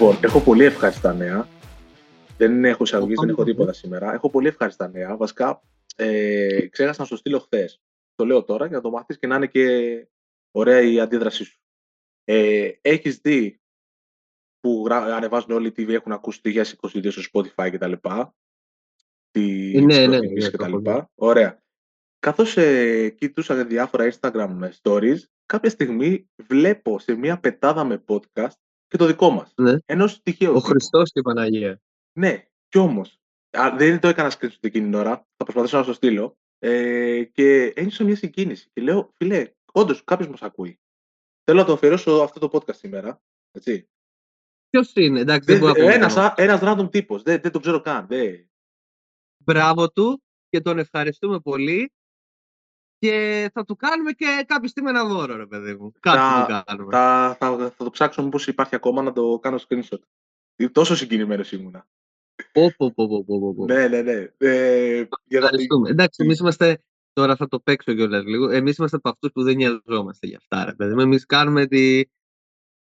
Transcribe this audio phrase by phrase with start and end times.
[0.00, 1.48] Λοιπόν, έχω πολύ ευχάριστα νέα.
[2.36, 4.12] Δεν έχω εισαγωγή, δεν έχω τίποτα σήμερα.
[4.12, 5.16] Έχω πολύ ευχάριστα νέα.
[5.16, 5.62] Βασικά,
[5.96, 7.82] ε, ξέχασα να σου στείλω χθες.
[8.14, 10.06] Το λέω τώρα για να το μάθεις και να είναι και
[10.50, 11.60] ωραία η αντίδρασή σου.
[12.24, 13.60] Ε, Έχεις δει
[14.60, 17.92] που ανεβάζουν όλοι οι TV, έχουν ακούσει τη 22 στο Spotify κτλ.
[19.30, 21.62] Τι Ε, ναι, ναι, προτιμήσεις ναι, και το τα έχω λοιπά; Ωραία.
[22.18, 28.96] Καθώς ε, κοιτούσα διάφορα Instagram stories, κάποια στιγμή βλέπω σε μια πετάδα με podcast και
[28.96, 29.52] το δικό μας.
[29.56, 29.78] Ναι.
[29.86, 30.50] Ενός τυχαίου.
[30.50, 30.66] Ο τύπου.
[30.66, 31.80] Χριστός και η Παναγία.
[32.18, 33.18] Ναι, κι όμως.
[33.58, 35.26] Α, δεν το έκανα screenshot εκείνη την ώρα.
[35.36, 36.38] Θα προσπαθήσω να το στείλω.
[36.58, 38.68] Ε, και ένιωσα μια συγκίνηση.
[38.72, 40.80] Και λέω, φίλε, όντως κάποιος μας ακούει.
[41.44, 43.22] Θέλω να το αφιερώσω αυτό το podcast σήμερα.
[43.52, 43.88] Έτσι.
[44.70, 45.96] Ποιος είναι, εντάξει, δεν Δεν, μπορώ να πω.
[45.96, 46.26] ένας, μόνο.
[46.26, 47.22] α- ένας random τύπος.
[47.22, 48.06] Δεν, δεν τον ξέρω καν.
[48.06, 48.50] Δεν.
[49.44, 51.92] Μπράβο του και τον ευχαριστούμε πολύ.
[52.98, 55.92] Και θα του κάνουμε και κάποια στιγμή ένα δώρο, ρε παιδί μου.
[56.00, 56.92] Κάτι Τα- θα του κάνουμε.
[56.96, 59.98] Θα, θα, θα το ψάξω μήπως υπάρχει ακόμα να το κάνω screenshot.
[60.56, 61.88] Ε, Τόσο συγκινημένος ήμουνα.
[62.52, 63.64] Πω, πω, πω, πω, πω, πω, πω.
[63.64, 64.26] Ναι, ναι, ναι.
[64.36, 65.90] Ε, για να- Ευχαριστούμε.
[65.90, 66.82] Εντάξει, εμείς είμαστε.
[67.12, 68.50] Τώρα θα το παίξω κιόλας λίγο.
[68.50, 71.00] Εμείς είμαστε από αυτούς που δεν νοιαζόμαστε για αυτά, ρε παιδί μου.
[71.00, 72.04] Εμείς κάνουμε τη,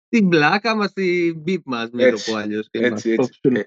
[0.08, 2.68] την πλάκα μας, την μπίπ μας, μην το Έτσι, πω αλλιώς.
[2.72, 3.40] έτσι, έτσι.
[3.42, 3.62] Ε,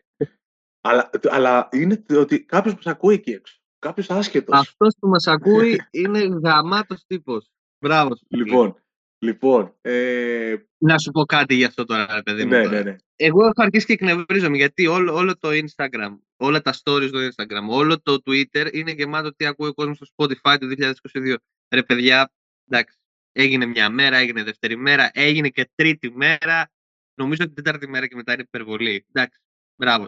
[0.81, 3.58] αλλά, αλλά είναι το ότι κάποιος μα ακούει εκεί έξω.
[3.84, 4.58] Κάποιος άσχετος.
[4.58, 7.48] Αυτός που μας ακούει είναι γαμάτος τύπος.
[7.78, 8.16] Μπράβο.
[8.16, 8.44] σου, φίλε.
[8.44, 8.77] Λοιπόν,
[9.18, 9.74] λοιπόν.
[9.80, 12.50] Ε, Να σου πω κάτι γι' αυτό τώρα, ρε παιδί μου.
[12.50, 12.77] ναι, τώρα.
[12.77, 12.96] ναι, ναι.
[13.16, 17.68] Εγώ έχω αρχίσει και εκνευρίζομαι γιατί όλο, όλο το Instagram, όλα τα stories στο Instagram,
[17.68, 20.66] όλο το Twitter είναι γεμάτο τι ακούει ο κόσμος στο Spotify το
[21.12, 21.34] 2022.
[21.74, 22.32] Ρε παιδιά,
[22.68, 22.98] εντάξει,
[23.32, 26.70] έγινε μια μέρα, έγινε δεύτερη μέρα, έγινε και τρίτη μέρα.
[27.14, 29.06] Νομίζω ότι την τέταρτη μέρα και μετά είναι υπερβολή.
[29.12, 29.40] Εντάξει,
[29.77, 30.06] μπράβο.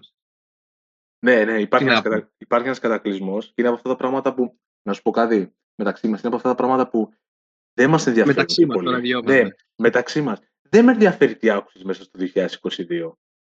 [1.27, 1.35] Σας.
[1.47, 2.17] Ναι, ναι, υπάρχει Τι ένας να πω.
[2.17, 2.33] κατα...
[2.39, 6.09] υπάρχει ένας κατακλυσμός και είναι από αυτά τα πράγματα που, να σου πω κάτι, μεταξύ
[6.09, 7.13] μας, είναι από αυτά τα πράγματα που
[7.75, 8.87] δεν μας ενδιαφέρουν Μεταξύ και μας πολύ.
[8.89, 9.49] τώρα δυο μας, Ναι, ναι.
[9.77, 10.39] μεταξύ μας.
[10.71, 13.13] Δεν με ενδιαφέρει τι άκουσες μέσα στο 2022.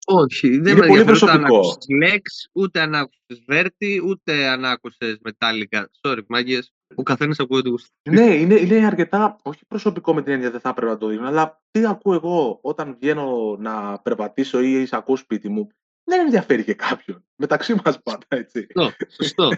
[0.07, 1.59] Όχι, δεν Είναι με πολύ ενδιαφέρει ούτε αν προσωπικό.
[1.59, 5.85] άκουσες Lex, ούτε αν άκουσες Verti, ούτε αν άκουσες Metallica.
[6.01, 7.89] Sorry, μάγκες, ο καθένας ακούει το γούστο.
[8.03, 8.13] του.
[8.13, 11.27] Ναι, είναι, είναι αρκετά, όχι προσωπικό με την έννοια δεν θα έπρεπε να το δίνω,
[11.27, 15.69] αλλά τι ακούω εγώ όταν βγαίνω να περπατήσω ή σε ακούω σπίτι μου.
[16.11, 17.25] Δεν ενδιαφέρει και κάποιον.
[17.37, 18.67] Μεταξύ μας πάντα, έτσι.
[18.75, 19.49] Σωστό, σωστό,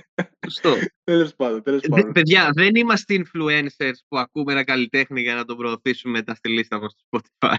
[0.46, 0.74] σωστό.
[1.04, 2.12] Τέλος πάντων, τέλος Δε- πάντων.
[2.12, 6.80] παιδιά, δεν είμαστε influencers που ακούμε ένα καλλιτέχνη για να τον προωθήσουμε μετά στη λίστα
[6.80, 7.54] μας στο Spotify.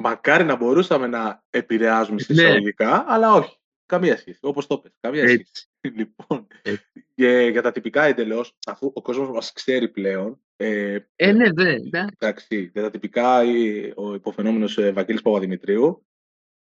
[0.00, 2.22] Μακάρι να μπορούσαμε να επηρεάζουμε Ναι.
[2.22, 3.56] συσσαγωγικά, αλλά όχι.
[3.86, 4.38] Καμία σχέση.
[4.42, 4.92] Όπως το πες.
[5.00, 5.40] Καμία σχέση.
[5.40, 5.68] Έτσι.
[6.00, 7.06] Λοιπόν, Έτσι.
[7.14, 11.68] και για τα τυπικά εντελώς, αφού ο κόσμος μας ξέρει πλέον, ε, Ε, ναι, δε,
[11.74, 12.14] εντάξει.
[12.18, 16.06] εντάξει, για τα τυπικά η- ο υποφαινόμενος ε, Βαγγέλης Παπαδημητρίου,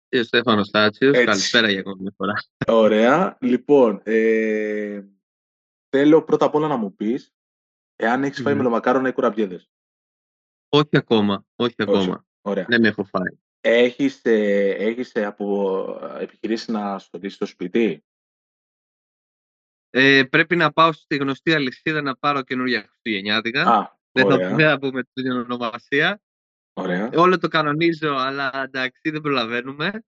[0.09, 1.25] Και ο Στέφανος Τάτσιος, Έτσι.
[1.25, 2.33] καλησπέρα για ακόμη μια φορά.
[2.67, 3.37] Ωραία.
[3.39, 5.03] Λοιπόν, ε,
[5.89, 7.33] θέλω πρώτα απ' όλα να μου πεις
[7.95, 8.59] εάν έχεις φάει Μμμ.
[8.59, 9.69] μελομακάρονα ή κουραμπιέδες.
[10.69, 12.25] Όχι ακόμα, όχι ακόμα.
[12.41, 12.65] Ωραία.
[12.69, 13.37] Δεν έχω φάει.
[13.61, 15.83] Έχεις, ε, έχεις ε, από
[16.17, 18.05] ε, επιχειρήσεις να στολίσεις το σπίτι;
[19.89, 23.61] Ε, πρέπει να πάω στη γνωστή αλυσίδα να πάρω καινούργια Χριστουγεννιάτικα.
[23.61, 24.55] Α, δεν, θα, ωραία.
[24.55, 26.21] δεν θα πούμε την ονομασία.
[26.77, 27.09] Ωραία.
[27.15, 30.03] Όλο το κανονίζω, αλλά εντάξει, δεν προλαβαίνουμε.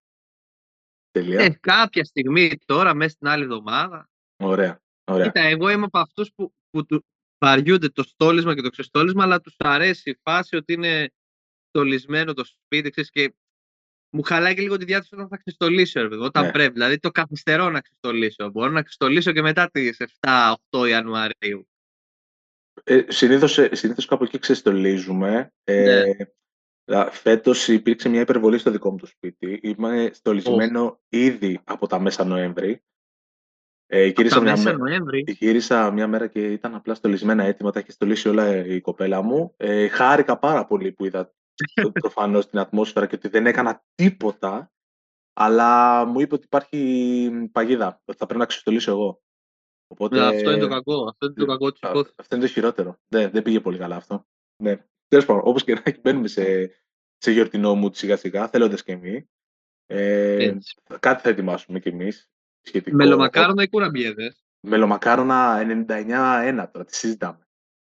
[1.12, 1.40] Τελεία.
[1.40, 4.10] Ε, κάποια στιγμή τώρα, μέσα στην άλλη εβδομάδα.
[4.44, 4.82] Ωραία.
[5.04, 5.26] Ωραία.
[5.26, 7.06] Κοίτα, εγώ είμαι από αυτούς που, που του
[7.46, 11.12] βαριούνται το στόλισμα και το ξεστόλισμα, αλλά τους αρέσει η φάση ότι είναι
[11.68, 13.34] στολισμένο το σπίτι, ξέρεις, και
[14.16, 16.52] μου χαλάει και λίγο τη διάθεση όταν θα ξεστολίσω, ρε παιδί, όταν Ναι.
[16.52, 16.74] πρέπει.
[16.74, 18.50] Δηλαδή το καθυστερώ να ξεστολίσω.
[18.50, 21.68] Μπορώ να ξεστολίσω και μετά τις 7-8 Ιανουαρίου.
[22.84, 25.54] Ε, συνήθως, ε, συνήθως κάπου εκεί ξεστολίζουμε.
[25.64, 26.26] Ε, Ναι.
[26.96, 29.60] Α, Φέτος υπήρξε μια υπερβολή στο δικό μου το σπίτι.
[29.64, 32.84] Είμαι στολισμένο ήδη από τα μέσα Νοέμβρη.
[33.92, 35.24] Ε, Από γύρισα, τα μια μέσα μέ- Νοέμβρη.
[35.28, 37.72] γύρισα μια μέρα και ήταν απλά στολισμένα έτοιμα.
[37.72, 39.54] Τα έχει στολίσει όλα η κοπέλα μου.
[39.58, 41.34] Ε, χάρηκα πάρα πολύ που είδα
[42.02, 44.72] προφανώς την ατμόσφαιρα και ότι δεν έκανα τίποτα.
[45.34, 49.22] Αλλά μου είπε ότι υπάρχει παγίδα, ότι θα πρέπει να ξεστολίσω εγώ.
[49.88, 51.04] Οπότε, Ναι, αυτό είναι το κακό.
[51.10, 52.16] Αυτό είναι το κακό της Α, υπόθεσης.
[52.20, 52.98] Αυτό είναι το χειρότερο.
[53.08, 54.26] Δεν, δεν πήγε πολύ καλά αυτό.
[54.64, 54.86] Ναι.
[55.10, 56.72] Τέλος πάντων, όπως και να έχει, μπαίνουμε σε,
[57.18, 59.24] σε γιορτινό μου σιγά σιγά, θέλοντας και εμείς.
[59.86, 60.76] Ε, Έτσι.
[61.00, 62.30] κάτι θα ετοιμάσουμε κι εμείς.
[62.62, 62.96] Σχετικό.
[62.96, 65.58] Μελομακάρονα ή κουραμπιέδες; Μελομακάρονα
[65.88, 67.40] 99-1 τώρα, τη συζητάμε.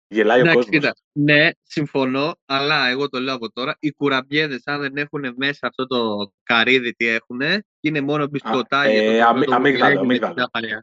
[0.07, 0.75] Γελάει ο Εντάξει, κόσμος.
[0.75, 0.95] κοίτα.
[1.11, 3.75] Ναι, συμφωνώ, αλλά εγώ το λέω από τώρα.
[3.79, 7.41] Οι κουραμπιέδες, αν δεν έχουν μέσα αυτό το καρύδι, τι έχουν,
[7.79, 9.01] είναι μόνο μπισκοτάκια.
[9.01, 10.49] ε, το- αμύ- το αμύγδαλο, γουλέκι με την αμύγδαλο.
[10.53, 10.81] ζάχαρη.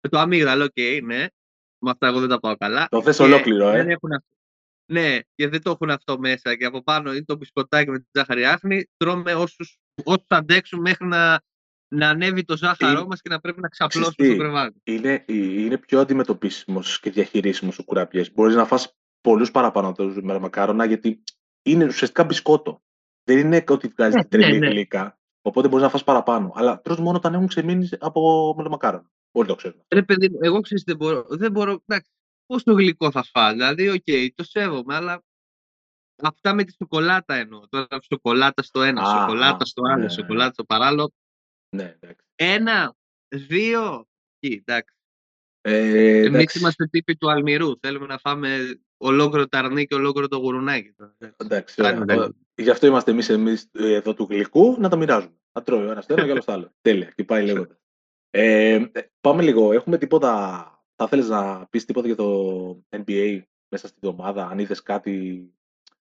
[0.00, 1.26] Ε, Το αμύγδαλο, οκ, ναι.
[1.78, 2.86] Με αυτά εγώ δεν τα πάω καλά.
[2.90, 3.72] Το θες Και ολόκληρο, ε.
[3.72, 4.28] δεν έχουν αυτό.
[4.92, 6.54] Ναι, και δεν το έχουν αυτό μέσα.
[6.56, 8.90] Και από πάνω είναι το μπισκοτάκι με τη ζάχαρη άχνη.
[8.96, 11.42] Τρώμε όσους, όσους αντέξουν μέχρι να,
[11.94, 14.80] να ανέβει το ζάχαρό Είναι- μας και να πρέπει να Ξέρεις ξαπλώσουμε στο τι, κρεβάτι.
[14.84, 18.24] είναι, είναι πιο αντιμετωπίσιμος και διαχειρίσιμος ο κουραμπιέ.
[18.34, 21.22] Μπορείς να φας πολλούς παραπάνω από του μελομακάρονα γιατί
[21.62, 22.82] είναι ουσιαστικά μπισκότο.
[23.24, 24.72] Δεν είναι ότι βγάζεις Ναι, την τρελή ναι, ναι.
[24.72, 25.18] γλύκα.
[25.42, 26.52] Οπότε μπορείς να φας παραπάνω.
[26.54, 29.10] Αλλά τρως μόνο όταν έχουν ξεμείνει από μελομακάρονα.
[29.32, 29.80] Όλοι το ξέρουν.
[29.88, 31.26] Ρε παιδί μου, εγώ ξέρεις δεν μπορώ.
[31.28, 32.10] Δεν μπορώ εντάξει,
[32.46, 33.52] πόσο γλυκό θα φας.
[33.52, 35.22] Δηλαδή, OK, okay, το σέβομαι, αλλά
[36.22, 37.68] αυτά με τη σοκολάτα εννοώ.
[37.68, 40.08] Τώρα σοκολάτα στο ένα, α, σοκολάτα στο άλλο, ναι.
[40.08, 41.12] σοκολάτα στο παράλληλο.
[41.76, 42.26] Ναι, εντάξει.
[42.34, 42.94] Ένα,
[43.28, 44.08] δύο.
[44.40, 44.94] Εκεί, εντάξει.
[45.60, 47.78] Ε, Εμείς είμαστε τύποι του Αλμυρού.
[47.80, 50.94] Θέλουμε να φάμε ολόκληρο τ' αρνί και ολόκληρο το γουρουνάκι.
[51.36, 51.82] Εντάξει,
[52.54, 55.38] Γι' αυτό είμαστε εμείς εμείς εδώ του γλυκού να τα μοιράζουμε.
[55.52, 56.72] Να τρώει ο ένας το ένα και άλλος το άλλο.
[56.80, 57.12] Τέλεια.
[57.14, 57.78] Και πάει λέγοντας.
[58.30, 58.84] Ε,
[59.20, 59.72] πάμε λίγο.
[59.72, 60.68] Έχουμε τίποτα.
[60.96, 65.48] Θα θέλεις να πεις τίποτα για το NBA μέσα στην εβδομάδα, αν είδες κάτι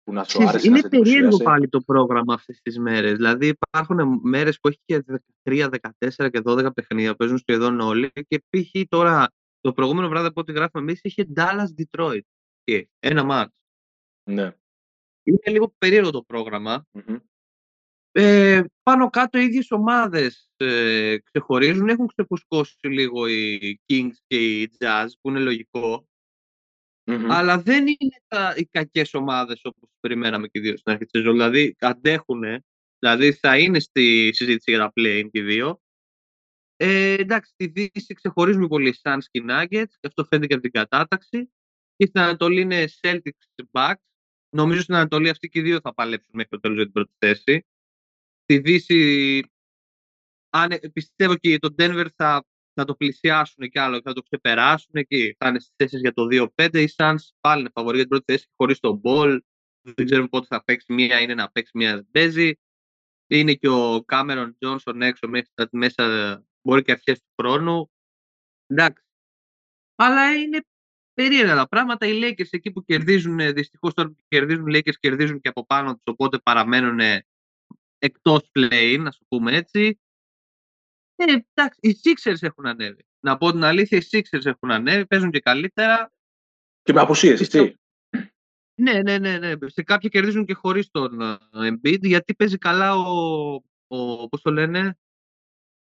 [0.03, 0.67] που να σου άρεσε.
[0.67, 3.15] Είναι να περίεργο πάλι το πρόγραμμα αυτές τις μέρες.
[3.15, 5.03] Δηλαδή υπάρχουν μέρες που έχει και
[5.43, 8.11] 13, 14 και 12 παιχνίδια, παίζουν σχεδόν όλοι.
[8.27, 8.81] Και π.χ.
[8.87, 9.27] τώρα
[9.61, 12.21] το προηγούμενο βράδυ από ό,τι γράφουμε εμείς είχε Dallas Detroit.
[12.63, 13.53] Και ένα μάτς.
[14.29, 14.51] Ναι.
[15.23, 16.85] Είναι λίγο περίεργο το πρόγραμμα.
[16.93, 17.19] Mm-hmm.
[18.15, 21.89] Ε, πάνω κάτω οι ίδιες ομάδες ε, ξεχωρίζουν.
[21.89, 26.07] Έχουν ξεπουσκώσει λίγο οι Kings και οι Jazz, που είναι λογικό.
[27.05, 27.27] Mm-hmm.
[27.29, 31.21] Αλλά δεν είναι τα, οι κακές ομάδες όπως περιμέναμε και οι δύο στην αρχή της
[31.21, 31.33] σεζόν.
[31.33, 32.43] Δηλαδή αντέχουν,
[32.99, 35.81] δηλαδή θα είναι στη συζήτηση για τα play και οι δύο.
[36.75, 40.53] Ε, εντάξει, στη Δύση ξεχωρίζουν πολύ οι Suns και οι Nuggets, και αυτό φαίνεται και
[40.53, 41.53] από την κατάταξη.
[41.95, 44.03] Και στην Ανατολή είναι Celtics Bucks.
[44.49, 47.11] Νομίζω στην Ανατολή αυτοί και οι δύο θα παλέψουν μέχρι το τέλος για την πρώτη
[47.17, 47.65] θέση.
[48.43, 49.41] Στη Δύση,
[50.49, 55.35] αν, πιστεύω και το Denver θα, θα το πλησιάσουν κι άλλο, θα το ξεπεράσουν εκεί.
[55.37, 56.81] Θα είναι στις θέσεις για το 2-5.
[56.81, 59.39] Οι Suns πάλι είναι φαβορή για την πρώτη θέση χωρίς τον Ball.
[59.81, 60.93] Δεν ξέρουμε πότε θα παίξει.
[60.93, 62.53] Μία είναι να παίξει, μία δεν παίζει.
[63.27, 67.91] Είναι και ο Κάμερον Τζόνσον έξω μέχρι μέσα, μπορεί και αρχές του χρόνου.
[68.67, 69.03] Εντάξει.
[69.95, 70.65] Αλλά είναι
[71.13, 72.07] περίεργα τα πράγματα.
[72.07, 75.93] Οι Lakers εκεί που κερδίζουν, δυστυχώς τώρα που κερδίζουν, οι Lakers κερδίζουν και από πάνω
[75.93, 76.99] τους, οπότε παραμένουν
[78.03, 79.99] εκτός play, να σου πούμε έτσι.
[81.15, 81.23] Ε,
[81.53, 83.05] εντάξει, οι Sixers έχουν ανέβει.
[83.19, 86.11] Να πω την αλήθεια, οι Sixers έχουν ανέβει, παίζουν και καλύτερα.
[86.81, 87.77] Και με απουσίες, έτσι.
[88.75, 89.53] Ναι, ναι, ναι, ναι.
[89.65, 93.53] Σε κάποια κερδίζουν και χωρίς τον ε, Embiid, γιατί παίζει καλά ο,
[93.87, 94.97] ο πώς το λένε,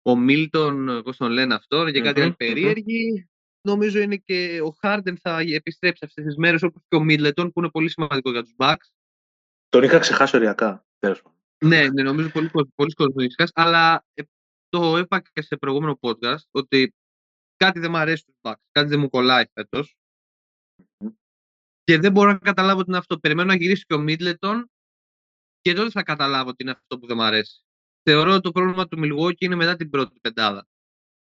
[0.01, 3.27] ο Μίλτον, πώς τον λένε αυτό, και κάτι άλλο περίεργοι
[3.61, 7.59] νομίζω είναι και ο Χάρντεν θα επιστρέψει αυτές τις μέρες, όπως και ο Μίτλετον, που
[7.59, 8.91] είναι πολύ σημαντικό για τους Bucks.
[9.69, 10.85] Τον είχα ξεχάσει οριακά.
[11.63, 13.51] Ναι, ναι, νομίζω πολύ, πολύ κόσμο τον ξεχάσει.
[13.55, 14.23] Αλλά ε,
[14.69, 16.93] το είπα και σε προηγούμενο podcast ότι
[17.55, 18.63] κάτι δεν μου αρέσει στους Bucks.
[18.71, 19.95] Κάτι δεν μου κολλάει φέτος.
[21.83, 23.19] Και δεν μπορώ να καταλάβω τι είναι αυτό.
[23.19, 24.71] Περιμένω να γυρίσει και ο Μίτλετον
[25.61, 27.61] και τότε θα καταλάβω τι είναι αυτό που δεν μου αρέσει.
[28.03, 30.67] Θεωρώ ότι το πρόβλημα του Milwaukee είναι μετά την πρώτη πεντάδα.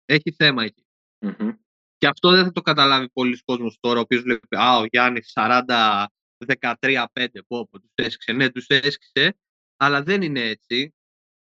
[0.06, 0.86] Έχει θέμα εκεί.
[1.26, 1.56] Mm-hmm.
[1.98, 5.32] Και αυτό δεν θα το καταλάβει πολλοί κόσμος τώρα, ο οποίος βλέπει «Α, ο Γιάννης
[5.36, 6.06] 40,
[6.38, 7.06] 13-5,
[7.48, 8.32] πω, πω, τους έσκησε».
[8.32, 9.38] Ναι, τους έσκησε,
[9.82, 10.96] αλλά δεν είναι έτσι.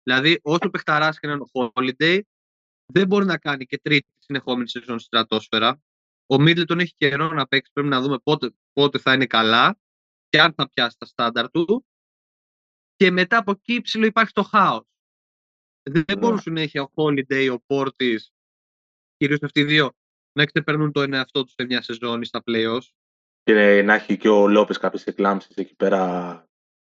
[0.03, 2.19] Δηλαδή, όσο παιχταράς και να είναι ο Holiday,
[2.85, 5.81] δεν μπορεί να κάνει και τρίτη συνεχόμενη σεζόν στη στρατόσφαιρα.
[6.25, 9.80] Ο Μίτλετον έχει καιρό να παίξει, πρέπει να δούμε πότε, πότε θα είναι καλά
[10.30, 11.85] και αν θα πιάσει τα στάνταρ του.
[12.95, 14.85] Και μετά από εκεί ψηλό υπάρχει το χάος.
[15.83, 16.19] Δεν yeah.
[16.19, 18.33] μπορούν συνέχεια ο Holiday, ο Πόρτης,
[19.18, 19.92] κυρίως αυτοί οι δύο,
[20.31, 22.87] να ξεπερνούν το ένα αυτό τους σε μια σεζόν ή στα playoffs.
[23.44, 26.47] Και να έχει και ο Λόπες κάποιες εκλάμψεις εκεί πέρα.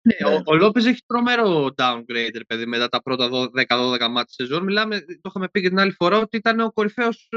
[0.06, 0.36] Ναι, ναι.
[0.36, 3.50] ο, ο Λόπες έχει τρομερό downgrade, παιδί, μετά τα πρώτα 10-12
[4.00, 4.64] μάτια σεζόν.
[4.64, 7.30] Μιλάμε, το είχαμε πει και την άλλη φορά, ότι ήταν ο κορυφαίος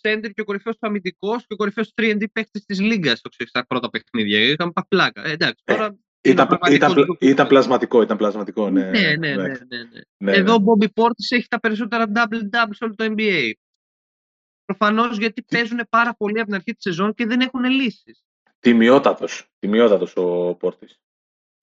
[0.00, 4.40] σέντερ και ο κορυφαίος αμυντικός και ο κορυφαίος 3D παίκτης της Λίγκα στα πρώτα παιχνίδια.
[4.40, 5.26] Ήταν παπλάκα.
[5.26, 8.90] Ε, εντάξει, ε, τώρα ήταν, ήταν, ήταν, πλασματικό, ήταν πλασματικό, ναι.
[8.90, 9.34] Ναι, ναι, ναι.
[9.34, 10.00] ναι, ναι.
[10.16, 10.64] ναι Εδώ ναι.
[10.64, 13.50] ο Bobby Portis έχει τα περισσότερα double-double σε όλο το NBA.
[14.64, 18.24] Προφανώς γιατί παίζουν πάρα πολύ από την αρχή της σεζόν και δεν έχουν λύσεις.
[18.60, 19.46] Τιμιότατος.
[19.58, 20.86] Τιμιότατος ο Πόρτη.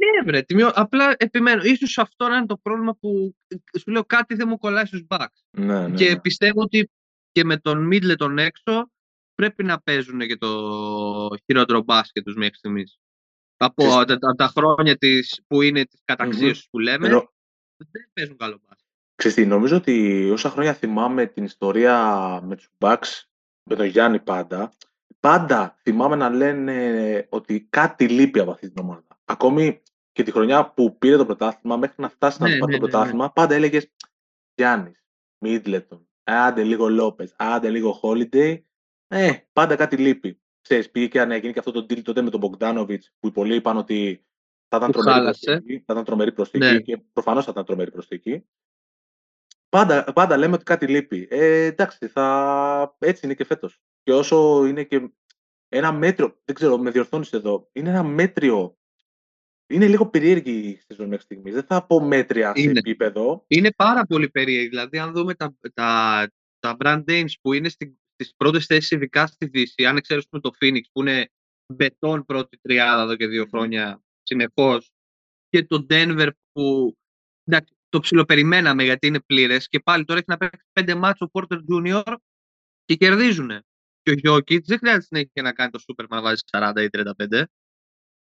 [0.03, 0.71] Ναι, βρε, τιμιό...
[0.75, 1.61] απλά επιμένω.
[1.87, 3.35] σω αυτό να είναι το πρόβλημα που
[3.79, 5.39] σου λέω κάτι δεν μου κολλάει στους Bucks.
[5.57, 6.19] Ναι, ναι, και ναι.
[6.19, 6.89] πιστεύω ότι
[7.31, 8.91] και με τον Μίτλε τον έξω
[9.35, 10.49] πρέπει να παίζουν και το
[11.45, 12.97] χειρότερο μπάσκετ τους μέχρι στιγμής.
[13.57, 18.87] Από τα, τα, χρόνια της, που είναι της καταξίωσης που λέμε, δεν παίζουν καλό μπάσκετ.
[19.15, 21.97] Ξέρετε, νομίζω ότι όσα χρόνια θυμάμαι την ιστορία
[22.43, 23.21] με τους Bucks,
[23.69, 24.73] με τον Γιάννη πάντα,
[25.19, 29.07] πάντα θυμάμαι να λένε ότι κάτι λείπει από αυτή την ομάδα.
[29.25, 29.81] Ακόμη
[30.13, 32.85] και τη χρονιά που πήρε το πρωτάθλημα, μέχρι να φτάσει να ναι, πάρει ναι, το
[32.85, 33.91] ναι, πρωτάθλημα, πάντα έλεγες
[34.55, 35.03] Γιάννης,
[35.37, 38.61] Μίτλετον, άντε λίγο Λόπες, άντε λίγο Holiday.
[39.07, 40.41] Ε, πάντα κάτι λείπει.
[40.61, 43.31] Ξέρεις, πήγε και αν έγινε και αυτό το deal τότε με τον Μπογκδάνοβιτ, που οι
[43.31, 44.25] πολλοί είπαν ότι
[44.67, 48.45] θα ήταν τρομερή προσθήκη, θα ήταν τρομερή προσθήκη και προφανώς θα ήταν τρομερή προσθήκη.
[49.69, 51.27] Πάντα, πάντα λέμε ότι κάτι λείπει.
[51.29, 52.95] Ε, εντάξει, θα...
[52.99, 53.81] έτσι είναι και φέτος.
[54.03, 55.11] Και όσο είναι και
[55.69, 58.77] ένα μέτριο, δεν ξέρω, με διορθώνεις εδώ, είναι ένα μέτριο
[59.73, 61.53] είναι λίγο περίεργη η σεζόν μέχρι στιγμής.
[61.53, 62.79] Δεν θα πω μέτρια σε Είναι.
[62.79, 63.43] επίπεδο.
[63.47, 64.67] Είναι πάρα πολύ περίεργη.
[64.67, 66.27] Δηλαδή, αν δούμε τα, τα,
[66.59, 70.51] τα brand names που είναι στι, στις πρώτες θέσεις, ειδικά στη Δύση, αν εξαιρέσουμε το
[70.59, 71.29] Phoenix που είναι
[71.73, 74.91] μπετόν πρώτη τριάδα εδώ και δύο χρόνια συνεχώς
[75.49, 76.95] και το Denver που
[77.43, 81.39] εντάξει, το ψιλοπεριμέναμε γιατί είναι πλήρες και πάλι τώρα έχει να παίξει πέντε μάτσο ο
[81.39, 82.15] Porter Junior
[82.85, 83.49] και κερδίζουν.
[84.01, 86.87] Και ο Jokic δεν χρειάζεται συνέχεια να κάνει το Superman να βάζει 40 ή
[87.29, 87.43] 35.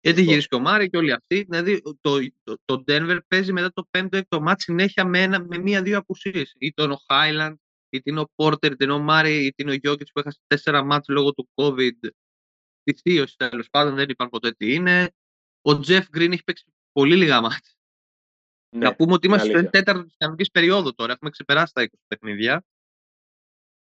[0.02, 0.32] Γιατί Σωστό.
[0.32, 1.44] γυρίσει και ο Μάρι και όλοι αυτοί.
[1.50, 5.98] Δηλαδή το, το, το Denver παίζει μετά το 5ο-6ο μάτς συνέχεια με, ένα, με μία-δύο
[5.98, 6.56] απουσίες.
[6.60, 7.56] Είτε είναι ο Highland,
[7.90, 10.84] είτε είναι ο Porter, είτε είναι ο Μάρι, είτε είναι ο Jokic που έχασε τέσσερα
[10.84, 12.10] μάτς λόγω του COVID.
[12.84, 15.12] Τη θείωση τέλος πάντων δεν είπαν ποτέ τι είναι.
[15.62, 17.76] Ο Jeff Green έχει παίξει πολύ λίγα μάτς.
[18.76, 19.84] Ναι, να πούμε ότι είναι είμαστε στην αλήθεια.
[19.84, 21.14] τέταρτη της κανονικής περίοδου τώρα.
[21.14, 22.66] Έχουμε ξεπεράσει τα 20 παιχνίδια.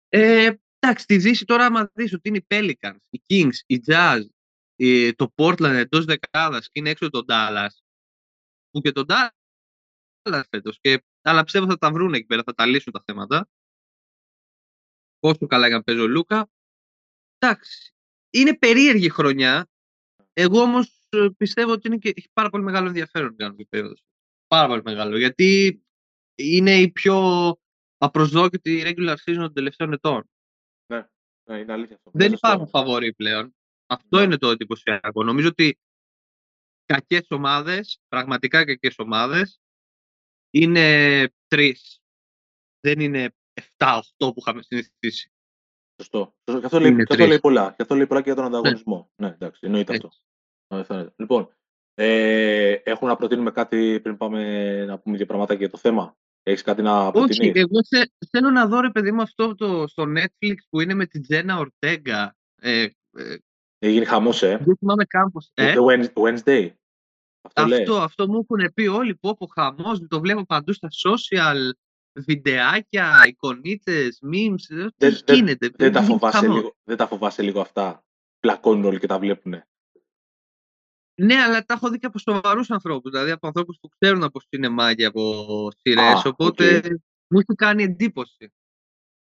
[0.09, 4.21] Ε, εντάξει, στη Δύση τώρα, άμα δεις ότι είναι οι Pelicans, οι Kings, οι Jazz,
[4.77, 7.69] η- το Portland εντός δεκάδας και είναι έξω τον Dallas.
[8.71, 10.81] Που και τον Dallas φέτος.
[11.23, 13.49] Αλλά πιστεύω θα τα βρουν εκεί πέρα, θα τα λύσουν τα θέματα.
[15.19, 16.51] Πόσο καλά έκανε παίζει ο Λούκα.
[17.39, 17.95] Εντάξει.
[18.31, 19.69] Είναι περίεργη χρονιά.
[20.33, 21.07] Εγώ όμως
[21.37, 23.95] πιστεύω ότι είναι και, έχει πάρα πολύ μεγάλο ενδιαφέρον η κανονική περίοδο.
[24.47, 25.19] Πάρα πολύ μεγάλο.
[25.19, 25.81] Γιατί
[26.35, 27.17] είναι η πιο
[27.97, 30.31] απροσδόκητη regular season των τελευταίων ετών.
[30.87, 31.09] Ναι,
[31.49, 32.11] ναι, είναι αλήθεια αυτό.
[32.15, 32.47] Δεν Ναι, σωστό.
[32.49, 33.57] υπάρχουν φαβοροί πλέον.
[33.87, 34.23] Αυτό Ναι.
[34.23, 35.23] είναι το εντυπωσιακό.
[35.25, 35.79] Νομίζω ότι
[36.85, 39.61] κακές ομάδες, πραγματικά κακές ομάδες,
[40.51, 42.01] είναι τρεις.
[42.81, 43.35] Δεν είναι
[43.77, 45.31] 7-8 που είχαμε συνηθίσει.
[46.03, 46.35] Σωστό.
[46.45, 46.61] Σωστό.
[46.61, 47.29] Και αυτό, λέει, Είναι και αυτό τρεις.
[47.29, 47.69] λέει πολλά.
[47.77, 49.11] Και αυτό λέει πολλά και για τον ανταγωνισμό.
[49.17, 50.07] Ναι, εντάξει, εννοείται αυτό.
[50.07, 50.21] Έτσι.
[50.75, 51.13] Ναι, φαίνεται.
[51.17, 51.57] Λοιπόν,
[51.95, 56.17] ε, έχουμε να προτείνουμε κάτι πριν πάμε να πούμε δύο πραγματάκια για το θέμα.
[56.43, 59.87] Έχεις κάτι να Όχι, προτείνεις; εγώ θε- θέλω να δω ρε παιδί μου αυτό το,
[59.87, 62.37] στο Netflix που είναι με την Τζένα Ορτέγκα.
[62.61, 63.37] Ε, ε,
[63.79, 64.57] Έγινε χαμός, ε.
[64.65, 65.51] δεν θυμάμαι κάπως.
[65.55, 66.71] Ε, The Wednes- Wednesday.
[67.41, 67.81] Αυτό, λέει.
[67.81, 71.57] αυτό, αυτό μου έχουν πει όλοι που όπου χαμός, το βλέπω παντού στα social,
[72.13, 75.69] βιντεάκια, εικονίτσες, memes, ε, τι Δεν- δεν- γίνεται.
[75.69, 76.57] Δεν τα, γίνεται φοβάσαι χαμός.
[76.57, 78.05] λίγο, δεν τα φοβάσαι λίγο αυτά;
[78.41, 79.63] Πλακώνουν όλοι και τα βλέπουν.
[81.23, 83.11] Ναι, αλλά τα έχω δει και από σοβαρούς ανθρώπους.
[83.11, 85.45] Δηλαδή από ανθρώπους που ξέρουν από σινεμά και από
[85.79, 86.05] σειρές.
[86.05, 86.85] Α, Οπότε οκ.
[87.29, 88.53] μου έχει κάνει εντύπωση.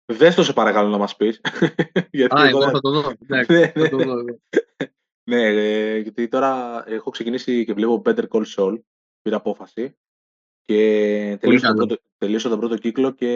[0.05, 1.41] Δες το σε παρακαλώ να μας πεις.
[2.11, 3.13] γιατί Α, εγώ εγώ δεν- θα το δω.
[3.21, 4.03] Εντάξει, Ναι, θα το ναι.
[4.05, 4.39] δω εγώ.
[5.29, 8.79] Ναι, ε, γιατί τώρα έχω ξεκινήσει και βλέπω Better Call Saul.
[9.21, 9.97] Πήρα απόφαση.
[10.65, 10.77] Και
[11.39, 11.85] τελείωσα τον, καλό.
[11.87, 13.27] πρώτο, τελείωσα τον πρώτο κύκλο και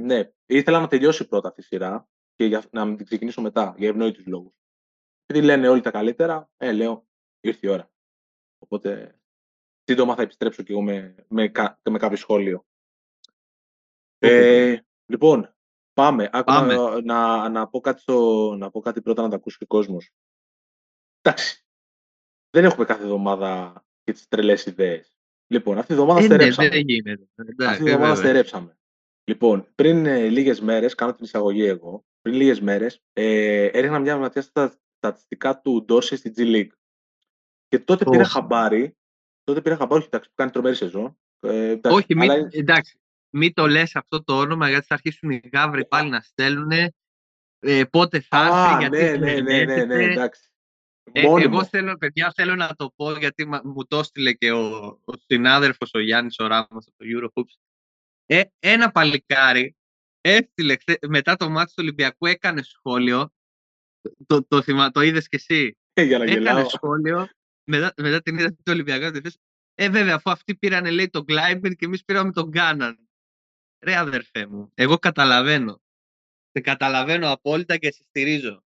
[0.00, 3.74] ναι, ήθελα να τελειώσει πρώτα αυτή η σειρά και για, να μην την ξεκινήσω μετά,
[3.78, 4.52] για ευνόητους λόγους.
[5.26, 7.06] Γιατί λένε όλοι τα καλύτερα, ε, λέω,
[7.40, 7.90] ήρθε η ώρα.
[8.58, 9.18] Οπότε,
[9.84, 12.66] σύντομα θα επιστρέψω και εγώ με, με, κα- με κάποιο σχόλιο.
[14.18, 14.76] Ε,
[15.06, 15.54] λοιπόν,
[15.92, 16.28] πάμε.
[16.32, 16.74] Άκου Πάμε.
[16.74, 19.66] Να, να, να, πω κάτι στο, να πω κάτι πρώτα να τα ακούσει και ο
[19.66, 20.10] κόσμος.
[21.22, 21.64] Εντάξει.
[22.50, 25.14] Δεν έχουμε κάθε εβδομάδα και τις τρελές ιδέες.
[25.46, 26.68] Λοιπόν, αυτή τη εβδομάδα Ε, ναι, στερέψαμε.
[26.68, 27.28] δεν γίνεται.
[27.34, 28.30] Εντάξει, Αυτή τη εβδομάδα βέβαια.
[28.30, 28.76] στερέψαμε.
[29.24, 34.16] Λοιπόν, πριν ε, λίγες μέρες, κάνω την εισαγωγή εγώ, πριν λίγες μέρες, ε, έριχνα μια
[34.16, 36.70] ματιά στα στατιστικά του Ντόρση στη G League.
[37.68, 38.30] Και τότε πήρα Οχ.
[38.30, 38.96] χαμπάρι,
[39.44, 41.18] τότε πήρα χαμπάρι, όχι, εντάξει, που κάνει τρομερή σεζόν.
[41.40, 43.00] Ε, εντάξει, Όχι, μην, αλλά είναι- εντάξει,
[43.32, 46.70] μην το λες αυτό το όνομα γιατί θα αρχίσουν οι γάβροι πάλι να στέλνουν
[47.64, 50.12] ε, πότε θα Α, έρθει, γιατί ναι, ναι, ναι, ναι, ναι, συνεργάζεται.
[50.12, 50.46] εντάξει.
[51.12, 51.50] Ε, Μόνιμο.
[51.54, 54.66] εγώ θέλω, παιδιά, θέλω να το πω γιατί μα- μου το έστειλε και ο,
[55.04, 57.54] ο συνάδελφος ο Γιάννης ο Ράμος από το Eurohoops.
[58.26, 59.76] Ε, ένα παλικάρι
[60.20, 63.32] έστειλε χθε- μετά το μάτι του Ολυμπιακού έκανε σχόλιο
[64.26, 66.68] το, το, θυμα- το είδες κι εσύ; Ε, για να έκανε γελάω.
[66.68, 67.28] σχόλιο
[67.64, 69.32] μετά, μετά την είδα του Ολυμπιακού και
[69.74, 73.08] ε βέβαια αφού αυτοί πήραν λέει τον Κλάιμπερ και εμείς πήραμε τον Γκάναν
[73.84, 75.82] ρε αδερφέ μου εγώ καταλαβαίνω
[76.52, 78.64] σε καταλαβαίνω απόλυτα και σε στηρίζω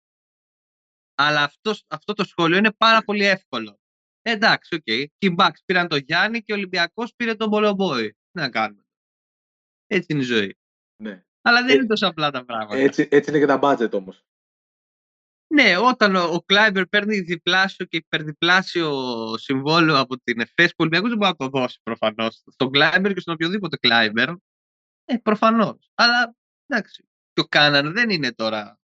[1.14, 3.80] αλλά αυτός, αυτό το σχόλιο είναι πάρα πολύ εύκολο
[4.22, 4.82] Ε, εντάξει, OK.
[4.86, 5.04] Okay.
[5.18, 8.08] Και οι Bucks πήραν τον Γιάννη και ο Ολυμπιακός πήρε τον Μπολομπόι.
[8.10, 8.82] Τι να κάνουμε.
[9.86, 10.58] Έτσι είναι η ζωή.
[11.02, 11.24] Ναι.
[11.42, 12.76] Αλλά δεν Ε, είναι τόσο απλά τα πράγματα.
[12.76, 14.24] Έτσι, έτσι είναι και τα budget όμως.
[15.54, 18.92] Ναι, όταν ο, ο Κλάιμπερν παίρνει διπλάσιο και υπερδιπλάσιο
[19.38, 22.42] συμβόλαιο από την ΕΦΕΣ, ο Ολυμπιακός δεν μπορεί να το δώσει προφανώς.
[22.46, 24.28] Στον Κλάιμπερν και στον οποιοδήποτε Κλάιμπερν.
[25.12, 25.90] Ε, προφανώς.
[25.94, 26.36] Αλλά
[26.66, 27.08] εντάξει.
[27.32, 28.78] Και ο Κάναν δεν είναι τώρα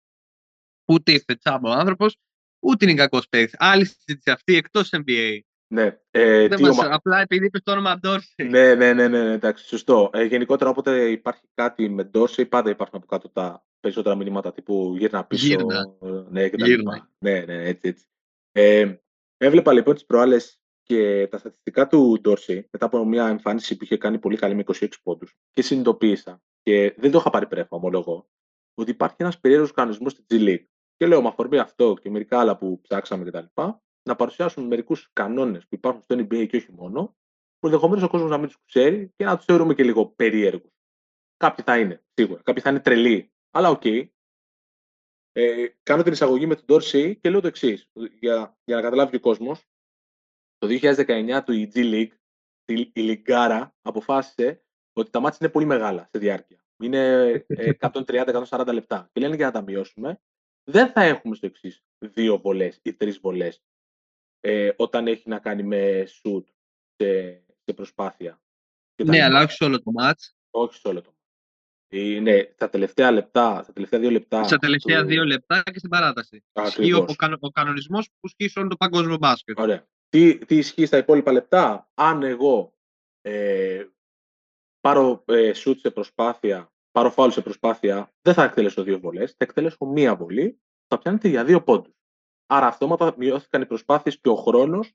[0.93, 2.17] ούτε υφετσάμπο ο άνθρωπος,
[2.63, 3.55] ούτε είναι κακός παίκτης.
[3.59, 5.39] Άλλη συζήτηση αυτή εκτός NBA.
[5.75, 5.99] Ναι.
[6.11, 8.49] Ε, Δεν τι μας, ομα- Απλά επειδή είπες το όνομα Ντόρσεϊ.
[8.49, 10.11] ναι, ναι, ναι, ναι, ναι, εντάξει, σωστό.
[10.13, 14.95] Ε, γενικότερα, όποτε υπάρχει κάτι με Dorsey, πάντα υπάρχουν από κάτω τα περισσότερα μηνύματα τύπου
[14.99, 15.47] γύρνα πίσω.
[15.47, 15.79] Γύρνα.
[16.03, 16.93] ε, Ναι, και τα Γύρνα.
[16.95, 17.11] λοιπά.
[17.19, 18.05] Ναι, ναι, έτσι, έτσι.
[18.53, 18.95] Ε,
[19.37, 20.61] έβλεπα λοιπόν τις προάλλες
[20.93, 24.65] και τα στατιστικά του Dorsey μετά από μια εμφάνιση που είχε κάνει πολύ καλή με
[24.67, 28.29] 26 πόντους και συνειδητοποίησα και δεν το είχα πάρει πρέφα, ομολογώ,
[28.75, 30.65] ότι υπάρχει ένας περίεργος κανονισμός στη G League.
[30.97, 33.63] Και λέω, με αφορμή αυτό και μερικά άλλα που ψάξαμε κτλ.
[34.03, 37.17] να παρουσιάσουν μερικούς κανόνες που υπάρχουν στο NBA και όχι μόνο,
[37.59, 40.73] που ενδεχομένως ο κόσμος να μην τους ξέρει και να τους θεωρούμε και λίγο περίεργους.
[41.37, 42.43] Κάποιοι θα είναι, σίγουρα.
[42.43, 43.33] Κάποιοι θα είναι τρελοί.
[43.51, 43.81] Αλλά OK.
[43.85, 44.07] Okay.
[45.33, 49.17] Ε, κάνω την εισαγωγή με τον Dorsey και λέω το εξής, για, για να καταλάβει
[49.17, 49.67] ο κόσμος.
[50.63, 52.13] Το 2019 το G League,
[52.93, 56.65] η Λιγκάρα αποφάσισε ότι τα μάτια είναι πολύ μεγάλα σε διάρκεια.
[56.83, 57.47] Είναι
[58.49, 59.09] 130-140 λεπτά.
[59.13, 60.21] Και λένε για να τα μειώσουμε,
[60.71, 63.63] δεν θα έχουμε στο εξής δύο βολές ή τρεις βολές
[64.41, 66.45] ε, όταν έχει να κάνει με shoot
[66.97, 68.43] σε, σε προσπάθεια.
[69.05, 70.37] Ναι, αλλά όχι σε όλο το μάτς.
[70.51, 72.21] Όχι σε όλο το μάτς.
[72.21, 74.45] Ναι, τα τελευταία λεπτά, τα τελευταία δύο λεπτά.
[74.45, 75.07] Στα τελευταία του...
[75.07, 76.45] δύο λεπτά και στην παράταση.
[76.65, 77.07] Ισχύει ο,
[77.41, 79.59] ο κανονισμός που ισχύει σε όλο το παγκόσμιο μπάσκετ.
[79.59, 79.87] Ωραία.
[80.13, 82.75] Τι, τι ισχύει στα υπόλοιπα λεπτά, αν εγώ
[83.21, 83.85] ε,
[84.81, 89.37] πάρω ε, shoot σε προσπάθεια, πάρω φάουλ σε προσπάθεια, δεν θα εκτελέσω δύο βολές, θα
[89.45, 91.95] εκτελέσω μία βολή, θα πιάνετε για δύο πόντους.
[92.47, 94.93] Άρα αυτόματα μειώθηκαν οι προσπάθειες και ο χρόνος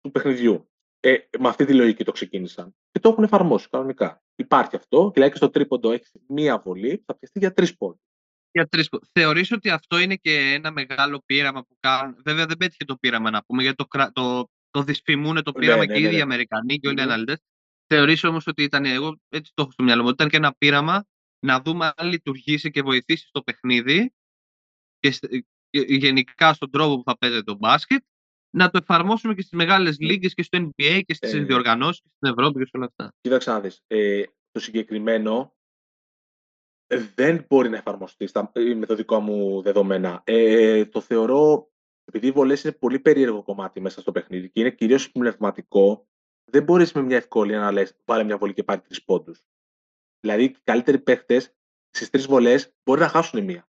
[0.00, 0.68] του παιχνιδιού.
[1.00, 2.76] Ε, με αυτή τη λογική το ξεκίνησαν.
[2.90, 4.22] Και το έχουν εφαρμόσει κανονικά.
[4.34, 8.13] Υπάρχει αυτό, δηλαδή και στο τρίποντο έχεις μία βολή, θα πιαστεί για τρεις πόντους.
[8.54, 8.88] Για τρεις...
[9.12, 13.30] Θεωρείς ότι αυτό είναι και ένα μεγάλο πείραμα που κάνουν; Βέβαια δεν πέτυχε το πείραμα
[13.30, 16.16] να πούμε, γιατί το, το, το δυσφημούν το ναι, πείραμα ναι, και οι ναι, ίδιοι
[16.16, 16.22] ναι.
[16.22, 17.38] Αμερικανοί και όλοι οι αναλυτές.
[17.86, 20.54] Θεωρείς όμως ότι ήταν, εγώ έτσι το έχω στο μυαλό μου, ότι ήταν και ένα
[20.58, 21.06] πείραμα
[21.38, 24.12] να δούμε αν λειτουργήσει και βοηθήσει στο παιχνίδι
[24.98, 25.18] και
[25.70, 28.02] γενικά στον τρόπο που θα παίζεται το μπάσκετ,
[28.50, 32.08] να το εφαρμόσουμε και στις μεγάλες λίγες και στο NBA και στις ε, διοργανώσεις και
[32.16, 33.12] στην Ευρώπη και σε όλα αυτά.
[33.20, 33.82] Κοίταξε να δεις.
[33.86, 35.54] Ε, το συγκεκριμένο
[37.14, 40.22] δεν μπορεί να εφαρμοστεί στα, ε, με το δικό μου δεδομένα.
[40.24, 41.70] Ε, το θεωρώ,
[42.04, 46.08] επειδή οι βολές είναι πολύ περίεργο κομμάτι μέσα στο παιχνίδι και είναι κυρίως πνευματικό,
[46.50, 49.44] δεν μπορείς με μια ευκολία να λες πάρε μια βολή και πάρει τρεις πόντους.
[50.20, 51.54] Δηλαδή, οι καλύτεροι παίχτες
[51.90, 53.68] στις τρεις βολές μπορεί να χάσουν μία.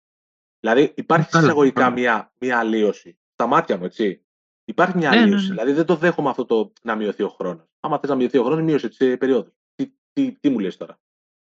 [0.61, 3.19] Δηλαδή, υπάρχει εισαγωγικά μια, μια αλλίωση.
[3.33, 4.23] Στα μάτια μου, έτσι.
[4.65, 5.47] Υπάρχει μια ναι, ναι, αλλίωση.
[5.49, 7.67] Ναι, Δηλαδή, δεν το δέχομαι αυτό το να μειωθεί ο χρόνος.
[7.81, 9.55] Άμα θες να μειωθεί ο χρόνος, μείωσε τις περίοδου.
[9.75, 11.01] Τι, τι, τι, μου λες τώρα;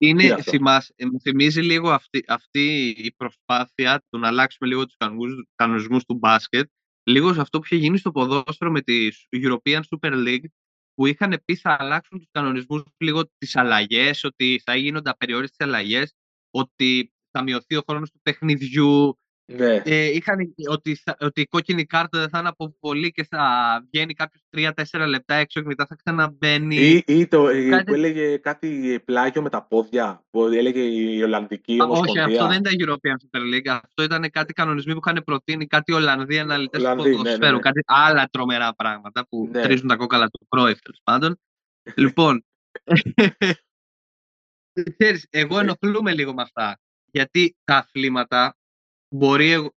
[0.04, 4.96] Είναι, θυμάσαι, μου θυμίζει λίγο αυτή, αυτή η προσπάθεια του να αλλάξουμε λίγο τους
[5.54, 6.70] κανονισμούς του μπάσκετ,
[7.02, 10.44] λίγο σε αυτό που είχε γίνει στο ποδόσφαιρο με τη European Super League,
[10.94, 16.14] που είχαν πει θα αλλάξουν τους κανονισμούς λίγο τις αλλαγές, ότι θα γίνονται απεριόριστες αλλαγές,
[16.50, 19.82] ότι θα μειωθεί ο χρόνος του παιχνιδιού, ναι.
[19.84, 23.44] Ε, είχαν ότι, ότι η κόκκινη κάρτα δεν θα είναι αποβολή και θα
[23.90, 26.76] βγαίνει κάποιος 3-4 λεπτά έξω και μετά θα ξαναμπαίνει.
[26.76, 27.84] Ή, ή το, κάτι...
[27.84, 32.24] που έλεγε κάτι πλάγιο με τα πόδια, που έλεγε η Ολλανδική Ομοσπονδία.
[32.24, 33.80] Όχι, αυτό δεν ήταν European Super League.
[33.82, 37.38] Αυτό ήταν κάτι κανονισμοί που είχαν προτείνει κάτι Ολλανδοί αναλυτές του ναι, ποδοσφαίρου.
[37.38, 37.58] Ναι, ναι.
[37.58, 39.62] Κάτι άλλα τρομερά πράγματα που ναι.
[39.62, 41.40] τρίζουν τα κόκαλα του πρόεδρου τέλος πάντων.
[41.94, 42.44] λοιπόν.
[44.98, 46.78] Ξέρεις, εγώ ενοχλούμαι λίγο με αυτά.
[47.10, 48.56] Γιατί τα αθλήματα
[49.12, 49.70] μπορεί,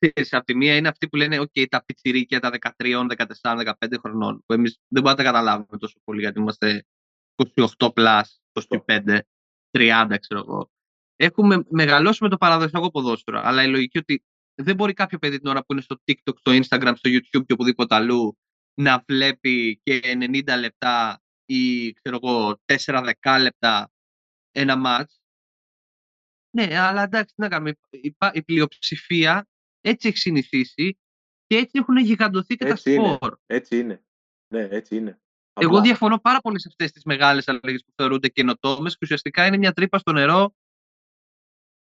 [0.00, 3.06] ξέρεις, από τη μία είναι αυτοί που λένε OK, τα πιτσιρίκια τα 13,
[3.42, 6.84] 14, 15 χρονών, που εμείς δεν μπορούμε να τα καταλάβουμε τόσο πολύ, γιατί είμαστε
[7.78, 8.22] 28 plus,
[8.86, 9.18] 25,
[9.70, 10.70] 30, ξέρω εγώ.
[11.16, 14.24] Έχουμε μεγαλώσει με το παραδοσιακό ποδόσφαιρο, αλλά η λογική ότι
[14.54, 17.52] δεν μπορεί κάποιο παιδί την ώρα που είναι στο TikTok, στο Instagram, στο YouTube και
[17.52, 18.38] οπουδήποτε αλλού
[18.74, 23.90] να βλέπει και 90 λεπτά ή ξέρω εγώ 4-10 λεπτά
[24.52, 25.21] ένα μάτς
[26.54, 27.78] ναι, αλλά εντάξει, να κάνουμε.
[28.32, 29.48] Η, πλειοψηφία
[29.80, 30.98] έτσι έχει συνηθίσει
[31.46, 33.38] και έτσι έχουν γιγαντωθεί και έτσι τα σπορ.
[33.46, 34.04] Έτσι είναι.
[34.48, 35.20] Ναι, έτσι είναι.
[35.60, 39.56] Εγώ διαφωνώ πάρα πολύ σε αυτές τις μεγάλες αλλαγές που θεωρούνται καινοτόμες και ουσιαστικά είναι
[39.56, 40.54] μια τρύπα στο νερό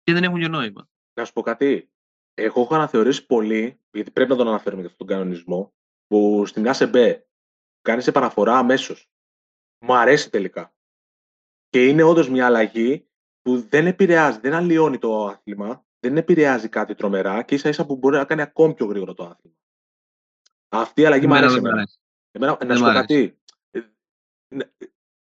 [0.02, 0.88] και δεν έχουν και νόημα.
[1.14, 1.90] Να σου πω κάτι.
[2.34, 5.74] Εγώ έχω αναθεωρήσει πολύ, γιατί πρέπει να τον αναφέρουμε για αυτόν τον κανονισμό,
[6.06, 7.26] που στην ΑΣΕΜΠΕ
[7.80, 9.10] κάνεις σε παραφορά αμέσως.
[9.84, 10.74] Μου αρέσει τελικά.
[11.68, 13.06] Και είναι όντως μια αλλαγή
[13.42, 17.96] που δεν επηρεάζει, δεν αλλοιώνει το άθλημα, δεν επηρεάζει κάτι τρομερά και ίσα ίσα που
[17.96, 19.56] μπορεί να κάνει ακόμη πιο γρήγορο το άθλημα.
[20.68, 21.88] Αυτή η αλλαγή μου αρέσει εμένα.
[22.30, 23.38] εμένα να σου πω κάτι.
[23.70, 23.80] Ε,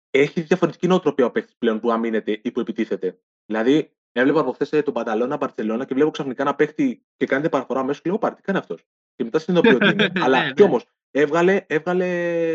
[0.10, 3.20] έχει διαφορετική νοοτροπία ο παίχτη πλέον που αμήνεται ή που επιτίθεται.
[3.46, 7.84] Δηλαδή, έβλεπα από χθες τον Πανταλώνα Μπαρσελόνα και βλέπω ξαφνικά ένα παίχτη και κάνετε παραφορά
[7.84, 8.86] μέσα και λέω Πάρτι, κάνει αυτός.
[9.16, 10.12] Και μετά συνειδητοποιώ ότι είναι.
[10.26, 10.68] Αλλά ναι, κι ναι.
[10.68, 12.08] όμως έβγαλε, έβγαλε,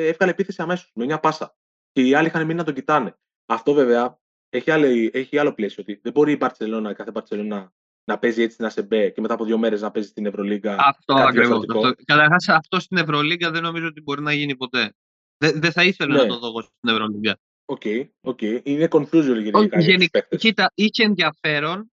[0.06, 1.56] έβγαλε επίθεση αμέσως με μια πάσα.
[1.92, 3.16] Και οι άλλοι είχαν μείνει να τον κοιτάνε.
[3.46, 5.82] Αυτό βέβαια έχει, άλλη, έχει άλλο πλαίσιο.
[5.86, 7.68] Ότι δεν μπορεί η Barcelona, κάθε Barcelona
[8.04, 10.76] να παίζει έτσι σε NBA και μετά από δύο μέρες να παίζει στην Ευρωλίγκα.
[10.78, 11.64] Αυτό ακριβώς.
[12.04, 14.94] Καταρχάς, αυτό στην Ευρωλίγκα δεν νομίζω ότι μπορεί να γίνει ποτέ.
[15.38, 16.22] Δεν, δεν θα ήθελα ναι.
[16.22, 17.38] να το δω στην Ευρωλίγκα.
[17.64, 18.60] OK, okay, okay.
[18.62, 19.80] Είναι confusion γενικά.
[19.80, 21.90] Γενικά, κοίτα, είχε ενδιαφέρον.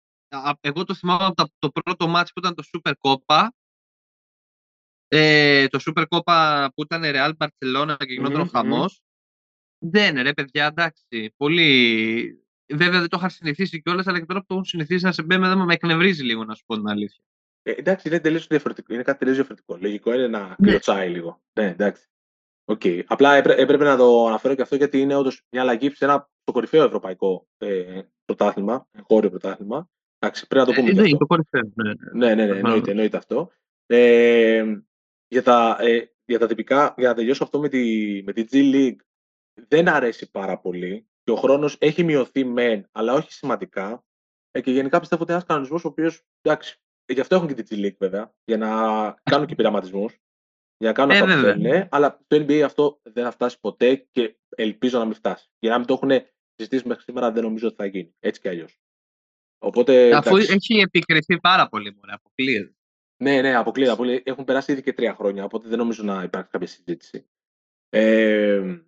[0.61, 3.47] Εγώ το θυμάμαι από το πρώτο ματς που ήταν το Super Copa.
[5.09, 9.01] Ε, το Super Copa που ήταν Real Barcelona και γινόταν mm-hmm, ο χαμός.
[9.81, 11.35] Δεν, ρε παιδιά, εντάξει.
[11.37, 12.45] Πολύ.
[12.75, 15.23] Βέβαια δεν το είχα συνηθίσει κιόλας, αλλά και τώρα που το έχουν συνηθίσει να σε
[15.23, 17.25] μπέμε, με εκνευρίζει λίγο να σου πω την αλήθεια.
[17.63, 18.95] Ε, εντάξει, είναι τελείως διαφορετικό.
[18.95, 19.77] Είναι κάτι τελείως διαφορετικό.
[19.81, 20.69] Λογικό είναι να ναι.
[20.69, 21.43] κλωτσάει λίγο.
[21.53, 22.05] Ναι, εντάξει.
[22.65, 23.03] Okay.
[23.07, 26.53] Απλά έπρεπε να το αναφέρω και αυτό γιατί είναι όντως μια αλλαγή σε ένα στο
[26.53, 29.89] κορυφαίο ευρωπαϊκό ε, πρωτάθλημα, χώριο πρωτάθλημα.
[30.19, 30.91] Εντάξει, πρέπει να το πούμε.
[30.91, 31.73] Ε, ναι, το κορυφαίο.
[31.75, 33.51] Ναι, ναι, ναι, ναι, εννοείται, εννοείται αυτό.
[33.87, 34.65] Ε,
[35.29, 38.75] για, τα, ε, για τα τυπικά, για να τελειώσω αυτό με τη, με τη G
[38.75, 38.97] League,
[39.55, 44.05] δεν αρέσει πάρα πολύ και ο χρόνος έχει μειωθεί μεν, αλλά όχι σημαντικά.
[44.51, 46.23] Ε, και γενικά πιστεύω ότι είναι ένας κανονισμός ο οποίος.
[46.41, 48.69] Εντάξει, γι' αυτό έχουν και τη G League βέβαια, για να
[49.23, 50.19] κάνουν και πειραματισμούς.
[50.77, 51.89] Για να κάνουν ε, αυτό που θέλουν.
[51.91, 55.51] Αλλά το NBA αυτό δεν θα φτάσει ποτέ και ελπίζω να μην φτάσει.
[55.59, 56.11] Για να μην το έχουν
[56.55, 58.15] συζητήσει μέχρι σήμερα, δεν νομίζω ότι θα γίνει.
[58.19, 58.79] Έτσι κι αλλιώς.
[59.59, 60.53] Οπότε, Αφού εντάξει.
[60.53, 62.75] έχει επικριθεί πάρα πολύ, μόνο αποκλείεται.
[63.23, 64.23] Ναι, ναι, αποκλείεται.
[64.25, 67.27] Έχουν περάσει ήδη και τρία χρόνια, οπότε δεν νομίζω να υπάρχει κάποια συζήτηση.
[67.89, 68.81] Ε,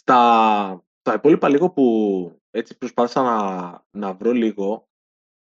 [0.00, 1.86] στα, στα υπόλοιπα λίγο που
[2.50, 4.88] έτσι προσπάθησα να, να βρω λίγο.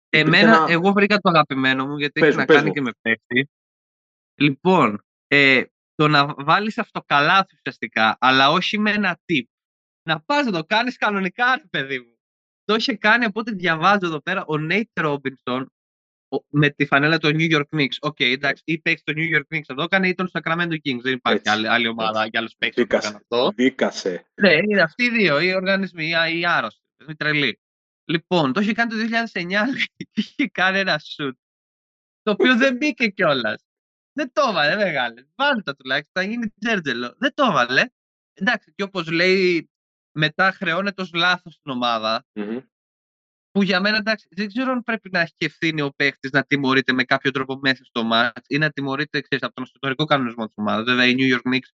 [0.08, 0.66] Εμένα, ένα...
[0.68, 3.48] εγώ βρήκα το αγαπημένο μου, γιατί έχει να κάνει και με παίχτη.
[4.40, 5.64] Λοιπόν, ε,
[5.94, 9.44] το να βάλεις αυτοκαλάθι ουσιαστικά, αλλά όχι με ένα tip.
[10.08, 12.14] Να πας να το κάνεις κανονικά, παιδί μου.
[12.64, 15.72] Το είχε κάνει, από ό,τι διαβάζω εδώ πέρα, ο Νέιτ Ρόμπινσον
[16.48, 17.96] με τη φανέλα των New York Knicks.
[18.00, 20.72] OK, okay, εντάξει, ή παίκτης των New York Knicks θα το έκανε ή των Sacramento
[20.72, 21.00] Kings.
[21.02, 23.52] Δεν υπάρχει έτσι, άλλη, άλλη ομάδα και άλλο παίξει που έκανε αυτό.
[23.54, 24.26] Δίκασε.
[24.34, 26.82] Ναι, είναι αυτοί οι δύο, οι οργανισμοί, οι άρρωστοι.
[27.02, 27.60] Είναι τρελή.
[28.04, 28.96] Λοιπόν, το είχε κάνει το
[29.32, 29.46] 2009
[29.96, 31.32] και είχε κάνει ένα shoot.
[32.22, 33.64] Το οποίο δεν μπήκε κιόλας.
[34.12, 35.22] Δεν το έβαλε, μεγάλε.
[35.34, 37.14] Βάλτε το τουλάχιστον, θα γίνει τζέρτζελο.
[37.18, 37.84] Δεν το έβαλε.
[38.34, 39.70] Εντάξει, και όπως λέει,
[40.12, 42.26] μετά χρεώνεται ως λάθος στην ομάδα.
[42.34, 42.62] Mm-hmm.
[43.54, 46.44] Που για μένα εντάξει, δεν ξέρω αν πρέπει να έχει και ευθύνη ο παίχτη να
[46.44, 50.46] τιμωρείται με κάποιο τρόπο μέσα στο μάτς ή να τιμωρείται ξέρεις, από τον εσωτερικό κανονισμό
[50.46, 50.84] της ομάδας.
[50.84, 51.68] Βέβαια, οι New York Knicks,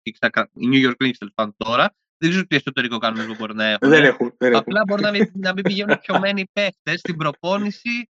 [0.53, 3.89] οι New York Knicks τέλος πάντων τώρα δεν ξέρω τι εσωτερικό κανονισμό μπορεί να έχουν.
[3.89, 4.33] Δεν έχουν.
[4.37, 8.09] Δεν Απλά μπορεί να μην, να μην πηγαίνουν πιωμένοι παίχτε στην προπόνηση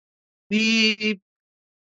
[0.46, 0.94] ή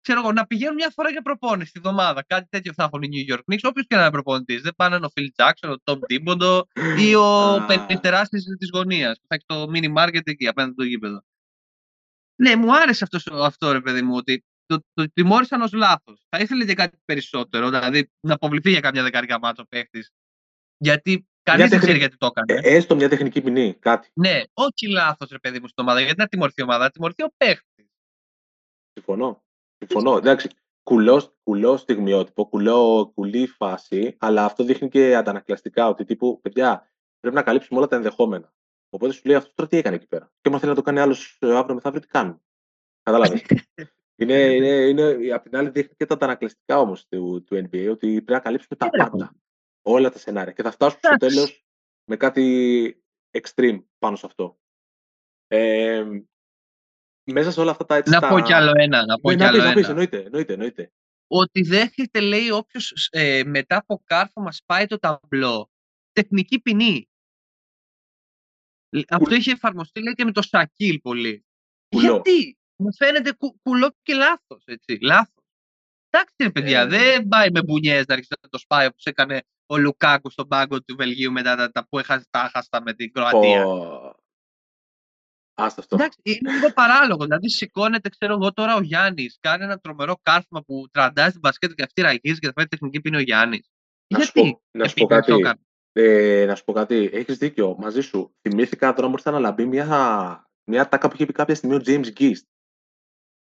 [0.00, 2.24] ξέρω εγώ, να πηγαίνουν μια φορά για προπόνηση τη εβδομάδα.
[2.26, 4.62] Κάτι τέτοιο θα έχουν οι New York Knicks, όποιος και να είναι προπονητής.
[4.62, 6.60] Δεν πάνε ο Phil Jackson, ο Tom Thibodeau
[6.98, 11.24] ή ο τεράστιο της γωνίας που θα έχει το mini market εκεί απέναντι στο γήπεδο.
[12.42, 16.26] Ναι, μου άρεσε αυτός, αυτό ρε παιδί μου, ότι το, το τιμώρησαν ως λάθος.
[16.28, 20.10] Θα ήθελε και κάτι περισσότερο, δηλαδή να αποβληθεί για κάποια δεκαετία μάτσο παίχτης.
[20.76, 22.60] Γιατί κανείς δεν ξέρει γιατί το έκανε.
[22.62, 24.10] Ε, έστω μια τεχνική ποινή, κάτι.
[24.14, 26.00] Ναι, όχι λάθος, ρε παιδί μου, στην ομάδα.
[26.00, 27.86] Γιατί να τιμωρηθεί η ομάδα, να τιμωρηθεί ο παίχτης.
[28.92, 29.42] Συμφωνώ.
[29.78, 30.16] Συμφωνώ.
[30.16, 30.48] Εντάξει,
[30.82, 37.36] κουλό, κουλό στιγμιότυπο, κουλό, κουλή φάση, αλλά αυτό δείχνει και αντανακλαστικά ότι τύπου, παιδιά, πρέπει
[37.36, 38.52] να καλύψουμε όλα τα ενδεχόμενα.
[38.90, 40.32] Οπότε σου λέει αυτός τώρα τι έκανε εκεί πέρα.
[40.40, 42.34] Και αν θέλει να το κάνει άλλος ε, αύριο μεθαύριο, τι κάνει.
[43.02, 43.42] Κατάλαβες;
[44.20, 48.06] είναι, είναι, είναι, απ' την άλλη, δείχνει και τα αντανακλαστικά όμως του, του NBA ότι
[48.06, 49.34] πρέπει να καλύψουμε τα πάντα.
[49.82, 50.52] Όλα τα σενάρια.
[50.52, 51.66] Και θα φτάσουμε στο τέλος
[52.04, 54.58] με κάτι extreme πάνω σε αυτό.
[55.46, 56.04] Ε,
[57.24, 58.12] μέσα σε όλα αυτά τα έτσι.
[58.12, 58.28] Να τα...
[58.28, 59.04] πω κι άλλο ένα.
[59.06, 59.72] Να πω ναι, κι άλλο ένα.
[59.72, 60.92] Πεις, εννοείται, εννοείται, εννοείται.
[61.26, 65.70] Ότι δέχεται, λέει, όποιος ε, μετά από κάρφωμα σπάει το ταμπλό.
[66.12, 67.08] Τεχνική ποινή.
[69.08, 71.44] Αυτό είχε εφαρμοστεί λέει, και με το Σακίλ πολύ.
[71.88, 72.02] Κουλό.
[72.02, 74.64] Γιατί μου φαίνεται κου, κουλό και λάθος.
[75.00, 75.44] Λάθος.
[76.10, 79.42] Εντάξει, ρε παιδιά, ε, δεν πάει με μπουνιές να αρχίσει να το σπάει όπως έκανε
[79.66, 83.12] ο Λουκάκου στον πάγκο του Βελγίου μετά τα, τα που έχασε τα χάστα με την
[83.12, 83.64] Κροατία.
[85.54, 85.96] Άστα αυτό.
[85.96, 87.24] Εντάξει, είναι λίγο παράλογο.
[87.24, 91.74] Δηλαδή, σηκώνεται, ξέρω εγώ τώρα ο Γιάννης, κάνει ένα τρομερό κάρφωμα που τραντάζει την μπασκέτα
[91.74, 93.70] και αυτή ραγίζει και θα φάει τεχνική ποινή ο Γιάννης.
[94.06, 95.32] Να σου πω, να σου πω κάτι.
[96.00, 97.10] Ε, να σου πω κάτι.
[97.12, 98.34] Έχεις δίκιο μαζί σου.
[98.40, 101.80] Θυμήθηκα τώρα μου ήρθε να λαμπεί μια, μια τάκα που είχε πει κάποια στιγμή ο
[101.84, 102.42] James Gist.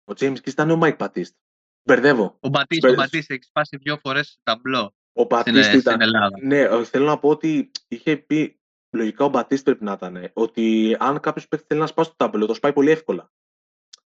[0.03, 1.35] Ο James Gist ήταν ο Mike Batiste.
[1.83, 2.37] Μπερδεύω.
[2.39, 4.95] Ο Batiste, ο Batiste έχεις σπάσει δύο φορές ταμπλό.
[5.13, 5.99] Ο Batiste ήταν.
[6.41, 8.59] Ναι, θέλω να πω ότι είχε πει
[8.95, 10.29] λογικά ο Μπατίστ πρέπει να ήταν.
[10.33, 13.31] Ότι αν κάποιος παίχτη θέλει να σπάσει το τάμπλο, το σπάει πολύ εύκολα.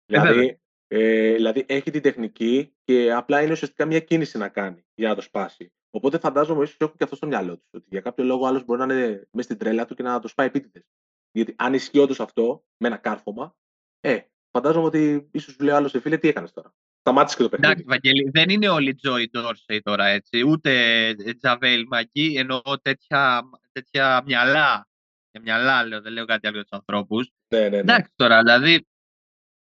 [0.05, 4.85] Ε, δηλαδή, ε, δηλαδή έχει την τεχνική και απλά είναι ουσιαστικά μια κίνηση να κάνει
[4.95, 5.73] για να το σπάσει.
[5.95, 7.67] Οπότε φαντάζομαι ίσως έχουν και αυτό στο μυαλό τους.
[7.71, 10.27] Ότι για κάποιο λόγο άλλος μπορεί να είναι μέσα στην τρέλα του και να το
[10.27, 10.83] σπάει επίτηδες.
[11.31, 13.55] Γιατί αν ισχύει όντως αυτό με ένα κάρφωμα,
[13.99, 14.19] ε,
[14.51, 17.71] φαντάζομαι ότι ίσως σου λέει άλλος σε φίλε τι έκανες τώρα; Σταμάτησε και το παιχνίδι.
[17.71, 20.41] Εντάξει, Βαγγέλη, δεν είναι όλοι Τζόι Ντόρσεϊ τώρα έτσι.
[20.41, 24.87] Ούτε Τζαβέλ Μαγκή, ενώ τέτοια, τέτοια μυαλά.
[25.31, 27.31] Για μυαλά λέω, δεν λέω κάτι άλλο για τους ανθρώπους.
[27.47, 27.77] Ναι, ναι, ναι.
[27.77, 28.87] Εντάξει τώρα, δηλαδή.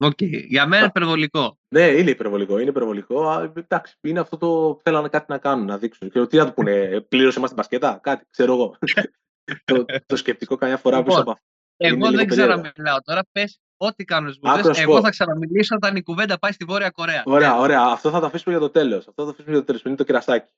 [0.02, 0.46] Okay.
[0.48, 1.58] Για μένα είναι υπερβολικό.
[1.68, 2.58] Ναι, είναι υπερβολικό.
[2.58, 3.52] Είναι υπερβολικό.
[3.54, 6.10] εντάξει, είναι αυτό το θέλανε κάτι να κάνουν, να δείξουν.
[6.10, 8.76] Και τι να του πούνε, πλήρωσε μας την πασκέτα, κάτι, ξέρω εγώ.
[9.64, 11.44] το, το σκεπτικό καμιά φορά λοιπόν, πίσω από αυτό.
[11.76, 13.22] Εγώ δεν ξέρω να μιλάω τώρα.
[13.32, 14.80] Πες ό,τι κάνουν σμπουδέ.
[14.82, 17.22] Εγώ θα ξαναμιλήσω όταν η κουβέντα πάει στη Βόρεια Κορέα.
[17.26, 17.82] Ωραία, ωραία.
[17.82, 19.08] Αυτό θα το αφήσουμε για το τέλος.
[19.08, 19.82] Αυτό θα το αφήσουμε για το τέλος.
[19.82, 20.52] Είναι το κερασάκι.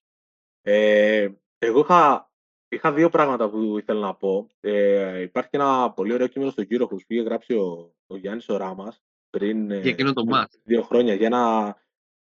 [0.62, 1.28] Ε,
[1.58, 2.30] εγώ είχα,
[2.68, 4.48] είχα δύο πράγματα που ήθελα να πω.
[4.60, 8.94] Ε, υπάρχει ένα πολύ ωραίο κείμενο στο κύριο που είχε γράψει ο, ο Γιάννης Οράμα
[9.32, 11.76] πριν για το δύο χρόνια για ένα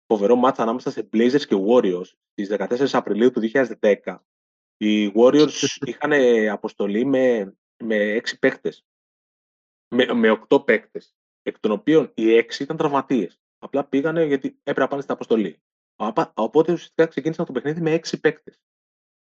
[0.06, 4.18] φοβερό μάτσα ανάμεσα σε Blazers και Warriors στις 14 Απριλίου του 2010.
[4.78, 6.12] Οι Warriors είχαν
[6.52, 8.86] αποστολή με, με 6 παίκτες.
[9.96, 11.16] Με, με 8 παίκτες.
[11.42, 13.40] Εκ των οποίων οι 6 ήταν τραυματίες.
[13.60, 15.62] Απλά πήγανε γιατί έπρεπε να πάνε στην αποστολή.
[16.34, 18.62] Οπότε ουσιαστικά ξεκίνησαν το παιχνίδι με 6 παίκτες.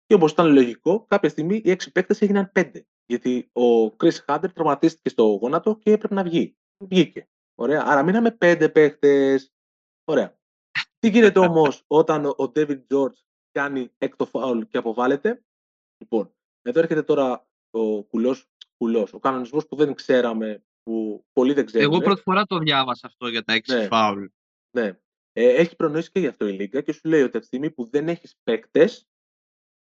[0.07, 2.71] Και όπως ήταν λογικό, κάποια στιγμή οι 6 παίκτες έγιναν 5.
[3.07, 6.57] Γιατί ο Chris Hunter τραυματίστηκε στο γόνατο και έπρεπε να βγει.
[6.79, 7.29] Βγήκε.
[7.55, 7.83] Ωραία.
[7.87, 9.53] Άρα μείναμε 5 παίκτες.
[10.05, 10.39] Ωραία.
[10.99, 13.17] Τι γίνεται όμως όταν ο David George
[13.53, 15.45] κάνει έκτο φάουλ και αποβάλλεται;
[15.99, 21.67] Λοιπόν, εδώ έρχεται τώρα ο κουλός, κουλός, ο κανονισμός που δεν ξέραμε, που πολλοί δεν
[21.67, 21.93] ξέρουν.
[21.93, 23.87] Εγώ πρώτη φορά το διάβασα αυτό για τα έξι ναι.
[23.87, 24.25] φάουλ.
[24.77, 24.99] Ναι.
[25.33, 27.71] Ε, έχει προνοήσει και γι' αυτό η Λίγκα και σου λέει ότι από τη στιγμή
[27.71, 29.09] που δεν έχεις παίκτες,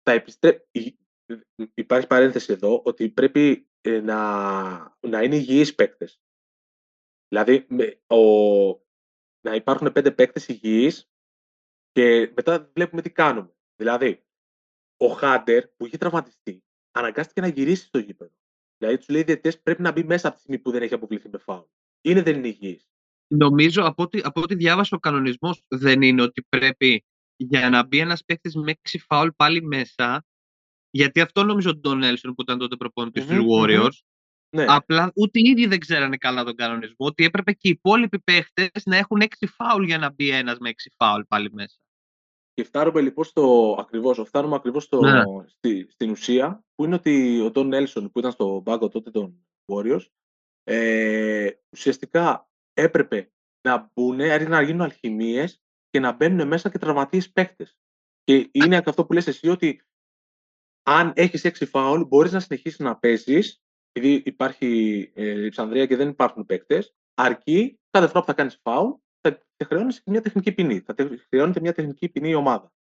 [0.03, 0.97] θα επιστρέψει.
[1.73, 6.19] Υπάρχει παρένθεση εδώ ότι πρέπει ε, να, να είναι υγιείς παίκτες.
[7.35, 7.65] Δηλαδή,
[8.07, 8.19] ο,
[9.41, 11.09] να υπάρχουν πέντε παίκτες υγιείς
[11.91, 13.55] και μετά βλέπουμε τι κάνουμε.
[13.75, 14.23] Δηλαδή,
[14.97, 18.31] ο Χάντερ που είχε τραυματιστεί αναγκάστηκε να γυρίσει στο γήπεδο.
[18.77, 21.29] Δηλαδή, τους λέει διαιτητές πρέπει να μπει μέσα από τη στιγμή που δεν έχει αποβληθεί
[21.29, 21.63] με φάουλ.
[22.01, 22.81] Είναι δεν είναι υγιή.
[23.27, 27.99] Νομίζω από ό,τι, από ό,τι διάβασα ο κανονισμός δεν είναι ότι πρέπει για να μπει
[27.99, 30.25] ένας παίκτης με 6 φάουλ πάλι μέσα.
[30.89, 33.99] Γιατί αυτό νομίζω ότι τον Έλσον που ήταν τότε προπονητής mm-hmm, του Warriors.
[34.55, 34.65] Ναι.
[34.67, 37.05] Απλά ούτε οι ίδιοι δεν ξέρανε καλά τον κανονισμό.
[37.05, 40.69] Ότι έπρεπε και οι υπόλοιποι παίχτες να έχουν 6 φάουλ για να μπει ένας με
[40.69, 41.75] 6 φάουλ πάλι μέσα.
[42.53, 45.23] Και φτάνουμε λοιπόν στο ακριβώς, φτάνουμε ακριβώς στο, ναι.
[45.47, 49.47] στη, στην ουσία, που είναι ότι ο Τον Έλσον που ήταν στο μπάγκο τότε των
[49.65, 50.05] Warriors,
[50.63, 53.31] ε, ουσιαστικά έπρεπε
[53.67, 57.77] να μπουν, δηλαδή να γίνουν αλχημίες και να μπαίνουν μέσα και τραυματίες παίκτες.
[58.23, 59.81] Και είναι αυτό που λες εσύ ότι
[60.83, 63.64] αν έχεις έξι φάουλ μπορείς να συνεχίσεις να παίζεις
[63.95, 68.91] επειδή υπάρχει ε, Υψανδρία και δεν υπάρχουν παίκτες, αρκεί κάθε φορά που θα κάνεις φάουλ
[69.57, 70.79] θα χρεώνεις μια τεχνική ποινή.
[70.79, 70.95] Θα
[71.29, 72.73] χρεώνεται μια τεχνική ποινή η ομάδα.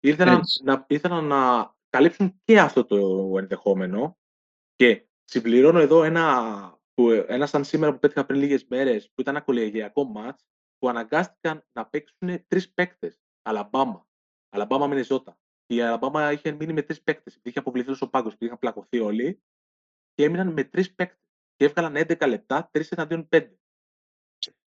[0.00, 4.18] Ήθελαν να, ήθελαν να καλύψουν και αυτό το ενδεχόμενο
[4.74, 9.34] και συμπληρώνω εδώ ένα, που, ένα σαν σήμερα που πέτυχα πριν λίγες μέρες που ήταν
[9.34, 10.46] ένα κολεγιακό μάτς
[10.78, 13.20] που αναγκάστηκαν να παίξουν τρεις παίκτες.
[13.42, 14.06] Αλαμπάμα.
[14.48, 15.38] Αλαμπάμα Μινεζότα.
[15.66, 17.38] Η Αλαμπάμα είχε μείνει με τρεις παίκτες.
[17.42, 19.42] Είχε αποβληθεί ο πάγκο και είχαν πλακωθεί όλοι.
[20.20, 21.18] Και έμειναν με τρεις παίκτες.
[21.56, 23.48] Και έβγαλαν 11 λεπτά, 3 εναντίον 5.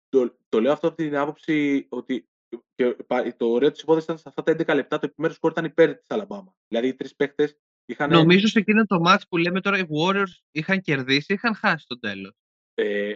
[0.09, 2.29] Το, το λέω αυτό από την άποψη ότι
[2.75, 2.97] και
[3.37, 5.97] το ωραίο της υπόθεσης ήταν σε αυτά τα 11 λεπτά το επιμέρους σκορ ήταν υπέρ
[5.97, 6.55] της Αλαμπάμα.
[6.69, 8.11] Δηλαδή οι τρεις παίκτες είχαν.
[8.11, 11.99] Νομίζω σε εκείνο το match που λέμε τώρα οι Warriors είχαν κερδίσει, είχαν χάσει το
[11.99, 12.35] τέλος;
[12.75, 13.15] Ε,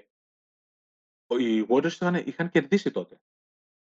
[1.38, 3.20] οι Warriors είχαν, είχαν κερδίσει τότε.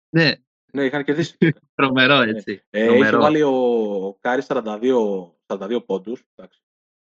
[0.09, 0.31] Ναι.
[0.71, 1.37] Ναι, είχαν κερδίσει.
[1.75, 2.29] Τρομερό, ναι.
[2.29, 2.63] έτσι.
[2.69, 3.07] Ε, Τρομερό.
[3.07, 6.23] Είχε βάλει ο Κάρι 42, 42 πόντους.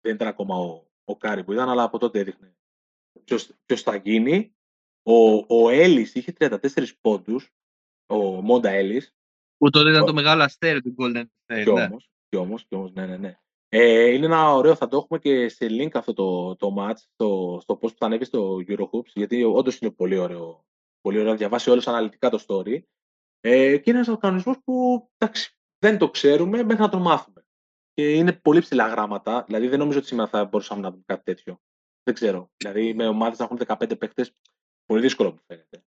[0.01, 2.55] Δεν ήταν ακόμα ο, ο Κάρι που ήταν, αλλά από τότε έδειχνε
[3.65, 4.55] ποιος θα γίνει.
[5.03, 6.57] Ο, ο Έλλης είχε 34
[7.01, 7.53] πόντους,
[8.05, 9.15] ο Μόντα Έλλης.
[9.57, 11.63] Που τότε ήταν το μεγάλο αστέρι του Golden State.
[11.63, 11.83] Κι ναι.
[11.83, 13.37] όμως, κι όμως, κι όμως, ναι, ναι, ναι.
[13.69, 17.59] Ε, είναι ένα ωραίο, θα το έχουμε και σε link αυτό το, το match, στο,
[17.61, 20.65] στο post που θα ανέβει στο Eurohoops, γιατί όντως είναι πολύ ωραίο,
[21.01, 22.79] πολύ ωραίο να διαβάσει όλες αναλυτικά το story.
[23.39, 27.42] Ε, και είναι ένας κανονισμός που εντάξει, δεν το ξέρουμε μέχρι να το μάθουμε.
[27.93, 31.23] Και είναι πολύ ψηλά γράμματα, δηλαδή δεν νομίζω ότι σήμερα θα μπορούσαμε να δούμε κάτι
[31.23, 31.61] τέτοιο.
[32.03, 32.51] Δεν ξέρω.
[32.57, 34.33] Δηλαδή με ομάδες να έχουν 15 παίχτες
[34.85, 35.83] Πολύ δύσκολο μου φαίνεται.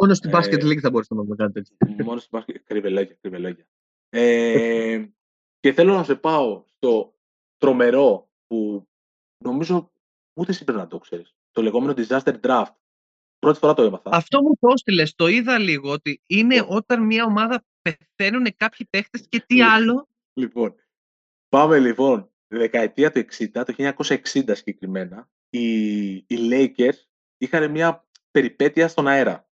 [0.00, 2.04] Μόνο στην Basket League θα μπορούσαμε να δούμε κάτι τέτοιο.
[2.04, 3.66] Μόνο στην Basket Κρυβελόγια, κρυβελόγια.
[4.08, 5.08] Ε,
[5.60, 7.14] και θέλω να σε πάω στο
[7.56, 8.88] τρομερό που
[9.44, 9.92] νομίζω
[10.32, 11.34] ούτε εσύ πρέπει να το ξέρεις.
[11.50, 12.72] Το λεγόμενο disaster draft.
[13.38, 14.10] Πρώτη φορά το έμαθα.
[14.12, 15.14] Αυτό μου το έστειλες.
[15.14, 16.76] Το είδα λίγο ότι είναι λοιπόν.
[16.76, 19.70] όταν μια ομάδα πεθαίνουν κάποιοι παίχτε και τι λοιπόν.
[19.70, 20.08] άλλο.
[20.32, 20.74] Λοιπόν,
[21.48, 22.32] πάμε λοιπόν.
[22.46, 24.22] Τη δεκαετία του 60, το 1960
[24.56, 27.06] συγκεκριμένα, οι, οι Lakers
[27.38, 29.48] είχαν μια περιπέτεια στον αέρα.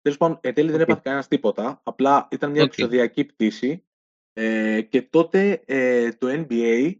[0.00, 1.80] Τέλος πάντων, εν τέλει δεν έπαθε κανένας τίποτα.
[1.84, 2.66] Απλά ήταν μια okay.
[2.66, 3.84] επεισοδιακή πτήση.
[4.32, 6.94] Ε, και τότε ε, το NBA,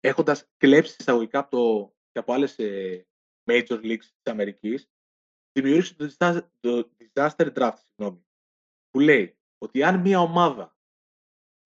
[0.00, 3.06] έχοντας κλέψει εισαγωγικά από το, και από άλλες ε,
[3.50, 4.90] major leagues της Αμερικής,
[5.52, 8.24] δημιούργησε το disaster, το disaster draft, συγγνώμη,
[8.90, 10.76] που λέει ότι αν μια ομάδα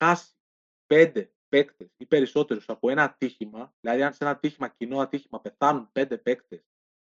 [0.04, 0.32] χάσει
[0.86, 5.92] πέντε παίκτες ή περισσότερους από ένα ατύχημα, δηλαδή αν σε ένα ατύχημα, κοινό ατύχημα, πεθάνουν
[5.92, 6.64] πέντε παίκτες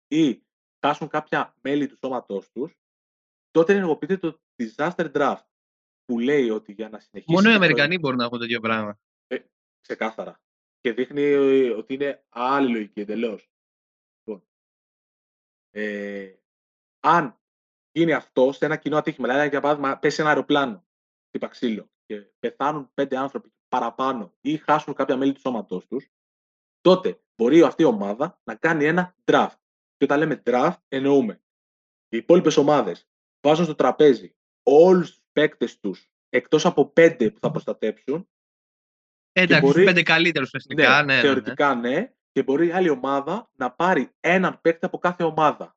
[0.08, 0.44] ή
[0.80, 2.76] χάσουν κάποια μέλη του σώματός τους,
[3.52, 5.46] τότε ενεργοποιείται το disaster draft
[6.06, 7.34] που λέει ότι για να συνεχίσει.
[7.34, 9.00] Μόνο οι Αμερικανοί μπορούν να έχουν τέτοιο πράγμα.
[9.28, 9.38] Ε,
[9.82, 10.42] ξεκάθαρα.
[10.80, 13.50] Και δείχνει ε, ότι είναι άλλη λογική εντελώς.
[14.18, 14.48] Λοιπόν,
[15.70, 16.36] ε,
[17.00, 17.40] αν
[17.92, 20.86] γίνει αυτό σε ένα κοινό ατύχημα, δηλαδή για παράδειγμα πέσει ένα αεροπλάνο,
[21.30, 26.08] τύπα ξύλο, και πεθάνουν πέντε άνθρωποι παραπάνω ή χάσουν κάποια μέλη του σώματός τους,
[26.82, 29.56] τότε μπορεί αυτή η ομάδα να κάνει ένα draft.
[29.98, 31.42] Και όταν λέμε draft, εννοούμε
[32.10, 33.10] οι υπόλοιπες ομάδες
[33.42, 38.30] βάζουν στο τραπέζι όλους τους παίκτες τους εκτός από πέντε που θα προστατέψουν.
[39.32, 39.84] Εντάξει, μπορεί...
[39.84, 40.90] πέντε καλύτερους ουσιαστικά.
[40.90, 42.14] Ναι, ναι, ναι, θεωρητικά ναι.
[42.32, 45.76] Και μπορεί η άλλη ομάδα να πάρει έναν παίκτη από κάθε ομάδα.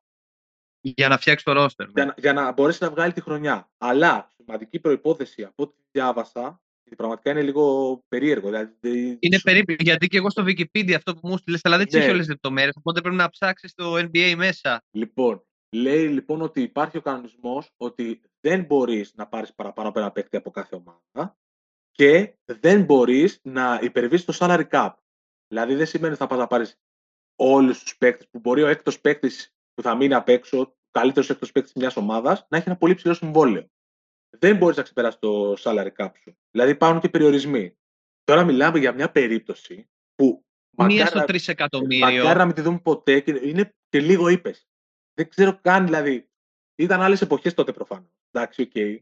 [0.81, 1.87] Για να φτιάξει το ρόστερ.
[1.89, 3.71] Για, για να μπορέσει να βγάλει τη χρονιά.
[3.77, 6.64] Αλλά σημαντική προπόθεση από ό,τι διάβασα γιατί
[6.97, 8.49] πραγματικά είναι λίγο περίεργο.
[8.49, 12.03] Δηλαδή, είναι περίπου, γιατί και εγώ στο Wikipedia αυτό που μου στείλες, αλλά δεν ξέρω
[12.03, 12.09] ναι.
[12.09, 12.75] όλες τις λεπτομέρειες.
[12.77, 14.83] Οπότε πρέπει να ψάξεις το NBA μέσα.
[14.91, 20.11] Λοιπόν, λέει λοιπόν ότι υπάρχει ο κανονισμός ότι δεν μπορείς να πάρεις παραπάνω από ένα
[20.11, 21.37] παίκτη από κάθε ομάδα
[21.91, 24.89] και δεν μπορείς να υπερβείς το salary cap.
[25.47, 26.79] Δηλαδή δεν σημαίνει ότι θα πας να πάρεις
[27.35, 31.29] όλους τους παίκτες που μπορεί ο έκτος παίκτης που θα μείνει απ' έξω, ο καλύτερος
[31.29, 33.69] έκτος παίκτης μιας ομάδας, να έχει ένα πολύ ψηλό συμβόλαιο
[34.39, 36.37] δεν μπορείς να ξεπεράσεις το salary cap σου.
[36.51, 37.77] Δηλαδή υπάρχουν και περιορισμοί.
[38.23, 40.45] Τώρα μιλάμε για μια περίπτωση που.
[40.77, 42.05] Μία στο τρις εκατομμύριο.
[42.05, 44.67] Μακάρι να μην τη δούμε ποτέ και είναι και λίγο είπες.
[45.13, 46.29] Δεν ξέρω καν δηλαδή.
[46.75, 48.09] Ήταν άλλες εποχές τότε προφανώς.
[48.31, 48.71] Εντάξει, OK.
[48.73, 48.97] Okay.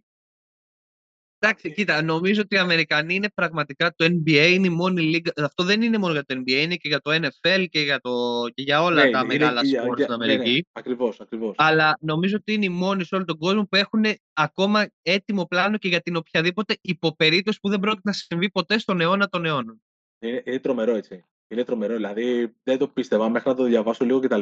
[1.45, 5.31] Εντάξει, κοίτα, νομίζω ότι οι Αμερικανοί είναι πραγματικά το NBA, είναι η μόνη λίγα.
[5.37, 8.11] Αυτό δεν είναι μόνο για το NBA, είναι και για το NFL και για, το,
[8.53, 10.49] και για όλα ναι, τα είναι, μεγάλα σπορ στην Αμερική.
[10.49, 11.55] Ναι, ναι, ακριβώς, ακριβώς.
[11.57, 14.03] Αλλά νομίζω ότι είναι οι μόνοι σε όλο τον κόσμο που έχουν
[14.33, 19.01] ακόμα έτοιμο πλάνο και για την οποιαδήποτε υποπερίπτωση που δεν πρόκειται να συμβεί ποτέ στον
[19.01, 19.81] αιώνα των αιώνων.
[20.19, 21.25] Είναι, είναι τρομερό έτσι.
[21.47, 21.95] Είναι τρομερό.
[21.95, 24.41] Δηλαδή δεν το πίστευα μέχρι να το διαβάσω λίγο κτλ.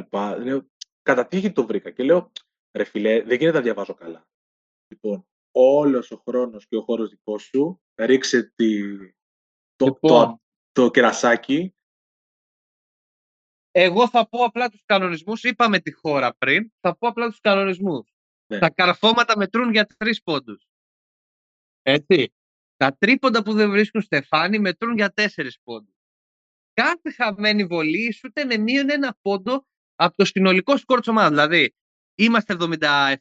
[1.02, 2.32] Κατά τύχη το βρήκα και λέω
[2.72, 4.28] ρε φιλέ, δεν γίνεται να διαβάζω καλά.
[4.88, 8.98] Λοιπόν, όλος ο χρόνος και ο χώρος δικός σου, ρίξε τη,
[9.76, 11.76] το, λοιπόν, το, το, κερασάκι.
[13.72, 18.14] Εγώ θα πω απλά τους κανονισμούς, είπαμε τη χώρα πριν, θα πω απλά τους κανονισμούς.
[18.48, 18.60] Ναι.
[18.60, 20.68] Τα καρφώματα μετρούν για τρεις πόντους.
[21.82, 22.34] Έτσι.
[22.76, 25.96] Τα τρίποντα που δεν βρίσκουν στεφάνι μετρούν για τέσσερις πόντους.
[26.74, 31.30] Κάθε χαμένη βολή ισούται με μείον ένα πόντο από το συνολικό σκορ της ομάδας.
[31.30, 31.76] Δηλαδή,
[32.16, 32.54] είμαστε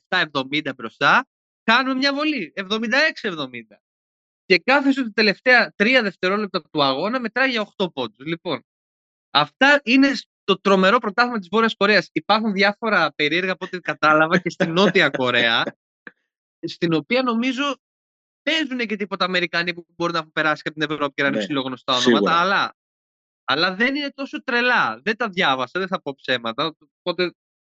[0.09, 1.29] 77-70 μπροστά,
[1.65, 2.53] κάνουμε μια βολή.
[2.57, 3.81] 76-70.
[4.45, 8.27] Και κάθε σου τελευταία τρία δευτερόλεπτα του αγώνα μετράει για 8 πόντους.
[8.27, 8.65] Λοιπόν,
[9.31, 10.13] αυτά είναι
[10.45, 12.09] το τρομερό πρωτάθλημα της Βόρειας Κορέας.
[12.13, 15.63] Υπάρχουν διάφορα περίεργα από ό,τι κατάλαβα και στη Νότια Κορέα,
[16.67, 17.77] στην οποία νομίζω
[18.43, 21.37] παίζουν και τίποτα Αμερικανοί που μπορεί να έχουν περάσει από την Ευρώπη και να είναι
[21.37, 22.77] ναι, ψηλογνωστά ονόματα, αλλά,
[23.45, 25.01] αλλά δεν είναι τόσο τρελά.
[25.03, 27.35] Δεν τα διάβασα, δεν θα πω ψέματα, οπότε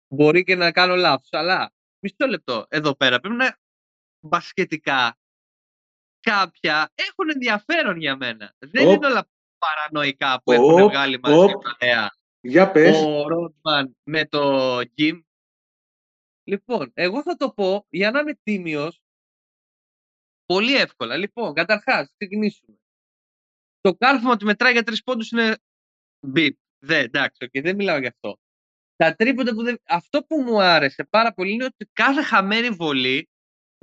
[0.07, 3.57] μπορεί και να κάνω λάθος, αλλά μισό λεπτό εδώ πέρα πρέπει να
[4.21, 5.17] μπασκετικά
[6.19, 8.55] κάποια έχουν ενδιαφέρον για μένα.
[8.59, 11.53] Δεν είναι όλα παρανοϊκά που έχουν βγάλει μαζί
[12.41, 12.97] Για πες.
[12.97, 15.21] Ο Ρόντμαν με το Jim.
[16.43, 19.01] Λοιπόν, εγώ θα το πω για να είμαι τίμιος
[20.45, 21.17] πολύ εύκολα.
[21.17, 22.77] Λοιπόν, καταρχάς, ξεκινήσουμε.
[23.81, 25.57] Το κάρφωμα ότι μετράει για τρεις πόντους είναι
[26.27, 26.57] μπιπ.
[26.83, 28.39] Δεν, εντάξει, okay, δεν μιλάω γι' αυτό.
[28.95, 29.81] Τα τρίποντα που δεν...
[29.83, 33.29] Αυτό που μου άρεσε πάρα πολύ είναι ότι κάθε χαμένη βολή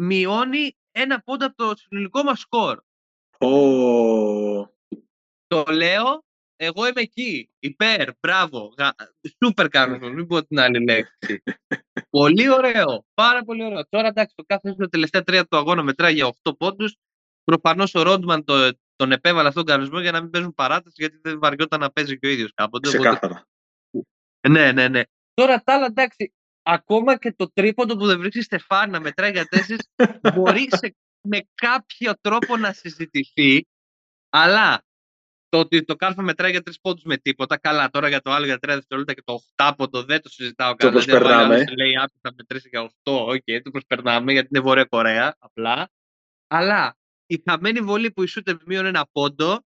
[0.02, 2.80] μειώνει ένα πόντο από το συνολικό μας σκορ.
[3.38, 4.66] Oh.
[5.46, 6.24] Το λέω,
[6.56, 7.50] εγώ είμαι εκεί.
[7.58, 8.74] Υπέρ, μπράβο.
[9.42, 11.42] Σούπερ κάνω, μην πω την άλλη λέξη.
[12.18, 13.04] πολύ ωραίο.
[13.14, 13.86] Πάρα πολύ ωραίο.
[13.88, 16.96] Τώρα εντάξει, το κάθε τα τελευταία τρία του αγώνα μετράει για 8 πόντους.
[17.44, 21.18] Προφανώς ο Ρόντμαν το, τον επέβαλε αυτόν τον κανονισμό για να μην παίζουν παράταση, γιατί
[21.22, 22.88] δεν βαριόταν να παίζει και ο ίδιος κάποτε.
[22.88, 23.46] Ξεκάθαρα.
[24.48, 25.02] Ναι, ναι, ναι.
[25.34, 26.32] Τώρα τα άλλα εντάξει,
[26.70, 29.78] ακόμα και το τρίποντο που δεν βρίσκει στεφάνι να μετράει για τέσσερι
[30.34, 30.68] μπορεί
[31.20, 33.66] με κάποιο τρόπο να συζητηθεί,
[34.28, 34.84] αλλά
[35.48, 37.58] το ότι το κάρφωμα μετράει για τρεις πόντους με τίποτα.
[37.58, 40.92] Καλά, τώρα για το άλλο για τρία δευτερόλεπτα και το οχτάποντο δεν το συζητάω καλά.
[40.92, 41.64] Το προσπερνάμε.
[41.76, 42.90] Lay-up θα μετρήσει για 8.
[43.04, 45.90] OK, okay, το προσπερνάμε γιατί είναι Βόρεια Κορέα απλά.
[46.46, 49.64] Αλλά η χαμένη βολή που ισούται μείον ένα πόντο,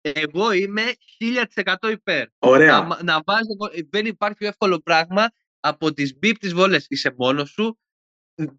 [0.00, 0.82] εγώ είμαι
[1.18, 2.26] 1000% υπέρ.
[2.38, 2.80] Ωραία.
[2.80, 5.28] Να, να βάζει, δεν υπάρχει πιο εύκολο πράγμα
[5.64, 7.78] από τις μπίπ τις βόλες είσαι μόνος σου,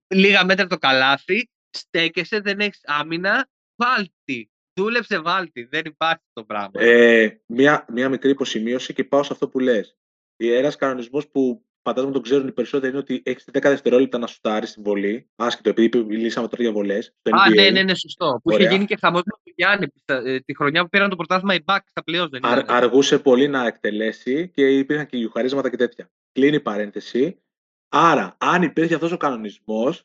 [0.08, 4.52] λίγα μέτρα το καλάθι, στέκεσαι, δεν έχεις άμυνα, βάλτη.
[4.80, 5.64] Δούλεψε βάλτη.
[5.64, 6.72] Δεν υπάρχει το πράγμα.
[6.74, 9.98] Ε, μία, μία μικρή υποσημείωση και πάω σε αυτό που λες.
[10.38, 14.70] Ένα κανονισμός που φαντάζομαι τον ξέρουν οι περισσότεροι είναι ότι έχεις 10 δευτερόλεπτα να σουτάρεις
[14.70, 15.30] στην βολή.
[15.36, 17.16] Άσχετο, επειδή μιλήσαμε τώρα για βολές.
[17.32, 18.40] Α, ναι, ναι, ναι, σωστό.
[18.44, 21.54] Που είχε γίνει και χαμός με τον Γιάννη ε, τη χρονιά που πήραν το πρωτάθλημα
[21.54, 22.30] η Μπακ στα πλέον.
[22.30, 26.10] Δεν Αρ, αργούσε πολύ να εκτελέσει και υπήρχαν και γιουχαρίσματα και τέτοια.
[26.34, 27.42] Κλείνει η παρένθεση.
[27.90, 30.04] Άρα, αν υπήρχε αυτός ο κανονισμός,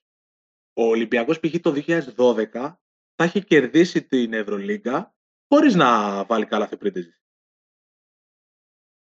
[0.73, 1.61] ο Ολυμπιακός π.χ.
[1.61, 1.83] το
[2.17, 2.77] 2012
[3.15, 5.15] θα είχε κερδίσει την Ευρωλίγκα
[5.49, 7.15] χωρίς να βάλει καλά πριν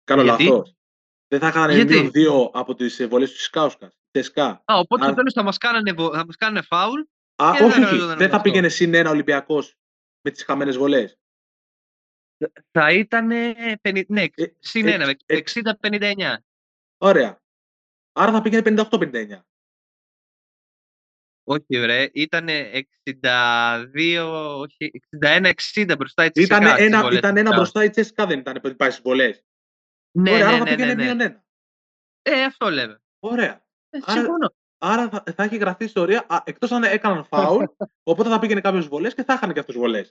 [0.03, 0.73] Κάνω λάθος.
[1.27, 3.93] Δεν θα είχαν μείον δύο από τις βολέ του Σκάουσκα.
[4.65, 5.93] Α, οπότε στο τέλο θα μας κάνανε,
[6.37, 7.01] κάνανε φάουλ.
[7.35, 8.15] Α, όχι, όχι.
[8.15, 9.75] Δεν θα πήγαινε συν ένα Ολυμπιακός
[10.21, 11.19] με τις χαμένες βολές.
[12.71, 13.25] Θα ήταν.
[13.25, 13.53] Ναι,
[14.35, 16.37] ε, συν ένα, 60-59.
[17.01, 17.41] Ωραία.
[18.11, 19.39] Άρα θα πήγαινε 58-59.
[21.43, 22.09] Όχι, ρε.
[22.13, 22.47] Ήταν
[23.21, 24.91] 62, όχι,
[25.21, 26.77] 61-60 μπροστά η Ήταν Τσεσικά.
[26.77, 29.33] ένα, ήταν ένα μπροστά η Τσέσικα, δεν ήταν που πάει στι βολέ.
[30.17, 31.03] Ναι, Ωραία, ναι, άρα θα ναι, πήγαινε ναι, ναι.
[31.03, 31.43] μείον ένα.
[32.21, 33.01] Ε, αυτό λέμε.
[33.19, 33.65] Ωραία.
[33.89, 34.53] Ε, Άρα- συμφωνώ.
[34.81, 37.63] Άρα θα, θα έχει γραφτεί ιστορία, εκτός αν έκαναν φάουλ,
[38.11, 40.01] οπότε θα πήγαινε κάποιος βολέ και θα είχαν και αυτούς βολέ.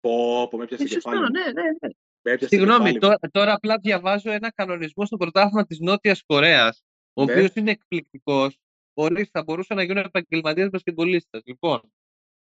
[0.00, 1.22] Πω, πω, με Ε, έπιασε σωστό, κεφάλι.
[1.22, 1.30] μου.
[1.30, 1.88] ναι, ναι, ναι.
[2.24, 3.00] Με έπιασε Συγγνώμη, κεφάλι μου.
[3.00, 7.32] τώρα, τώρα απλά διαβάζω ένα κανονισμό στο πρωτάθλημα της Νότιας Κορέας, ο Ναι.
[7.32, 8.58] οποίος είναι εκπληκτικός.
[8.94, 11.42] Όλοι θα μπορούσαν να γίνουν επαγγελματίες μπασκετμπολίστες.
[11.44, 11.92] Λοιπόν,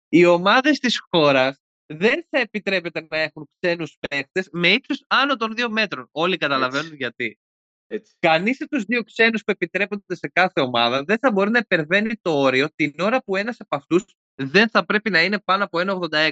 [0.08, 5.54] οι ομάδες της χώρας δεν θα επιτρέπεται να έχουν ξένους παίκτες με ύψος άνω των
[5.54, 6.08] δύο μέτρων.
[6.12, 6.96] Όλοι καταλαβαίνουν Έτσι.
[6.96, 7.38] γιατί.
[7.86, 8.14] Έτσι.
[8.18, 12.16] Κανείς από τους δύο ξένους που επιτρέπονται σε κάθε ομάδα δεν θα μπορεί να υπερβαίνει
[12.22, 14.04] το όριο την ώρα που ένας από αυτούς
[14.34, 16.30] δεν θα πρέπει να είναι πάνω από 1,86.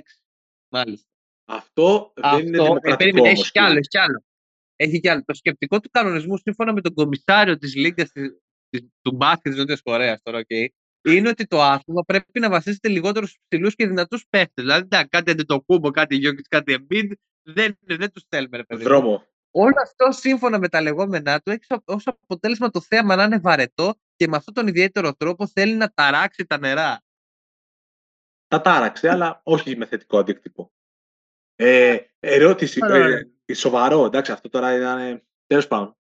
[0.68, 1.06] Μάλιστα.
[1.45, 3.40] Αυτό, δεν είναι Αυτό, ε, δημοκρατικό περίμενε, όμως.
[3.40, 4.24] έχει κι άλλο, έχει κι άλλο.
[4.76, 5.22] Έχει κι άλλο.
[5.24, 8.38] Το σκεπτικό του κανονισμού, σύμφωνα με τον κομισάριο της Λίγκας της-
[8.68, 10.51] της- του μπάσκετ της Νότιας Κορέας, τώρα, οκ,
[11.09, 14.64] είναι ότι το άθλημα πρέπει να βασίζεται λιγότερο στους ψηλούς και δυνατούς παίχτες.
[14.64, 17.12] Δηλαδή, εντάξει, κάτι αντιτοκούμπο, κάτι Γιώκης, κάτι Embiid,
[17.43, 18.82] δεν, δεν τους θέλουμε, ρε παιδί.
[18.82, 18.88] μου.
[18.88, 19.26] Δρόμο.
[19.51, 23.95] Όλο αυτό, σύμφωνα με τα λεγόμενά του, έχει ως αποτέλεσμα το θέαμα να είναι βαρετό
[24.16, 27.03] και με αυτόν τον ιδιαίτερο τρόπο θέλει να ταράξει τα νερά.
[28.49, 30.72] Τα τάραξε, αλλά όχι με θετικό αντίκτυπο.
[31.64, 32.80] Ε, ερώτηση.
[32.82, 33.26] Ωραία.
[33.44, 35.22] Ε, σοβαρό, εντάξει, αυτό τώρα ήταν.
[35.46, 35.96] Τέλος πάντων.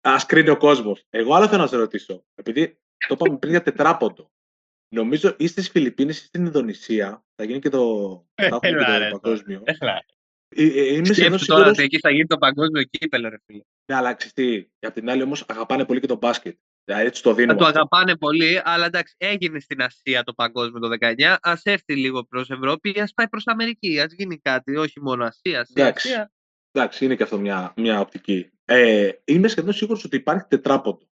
[0.00, 1.04] Α κρίνει ο κόσμος.
[1.10, 2.24] Εγώ άλλο θέλω να σε ρωτήσω.
[2.34, 2.78] Επειδή
[3.08, 4.30] το είπαμε πριν για τετράποντο.
[4.94, 7.24] Νομίζω ή στις Φιλιππίνες ή στην Ινδονησία.
[7.34, 7.80] Θα γίνει και το,
[8.34, 9.62] θα έχουμε και Έλα, ρε, το παγκόσμιο.
[9.64, 10.04] Έλα.
[10.48, 11.70] Ε, ε, είμαι σχεδόν Σκέψου τώρα σίγουρο.
[11.70, 13.62] ότι εκεί θα γίνει το παγκόσμιο κύπελο, ρε φίλε.
[13.90, 16.58] Ναι, αλλά ξέρεις τι, απ' την άλλη όμως αγαπάνε πολύ και το μπάσκετ.
[16.86, 17.52] Δηλαδή έτσι το δίνουμε.
[17.52, 17.78] Θα το αυτό.
[17.78, 21.36] αγαπάνε πολύ, αλλά εντάξει, έγινε στην Ασία το παγκόσμιο το 19.
[21.40, 24.00] Α έρθει λίγο προς Ευρώπη, ας πάει προς Αμερική.
[24.00, 25.60] Α γίνει κάτι, όχι μόνο Ασία.
[25.60, 26.08] Ασία, Εντάξει.
[26.08, 26.30] Ασία.
[26.72, 28.50] Εντάξει, είναι και αυτό μια, μια οπτική.
[28.64, 31.08] Ε, είμαι σχεδόν σίγουρος ότι υπάρχει τετράποντο.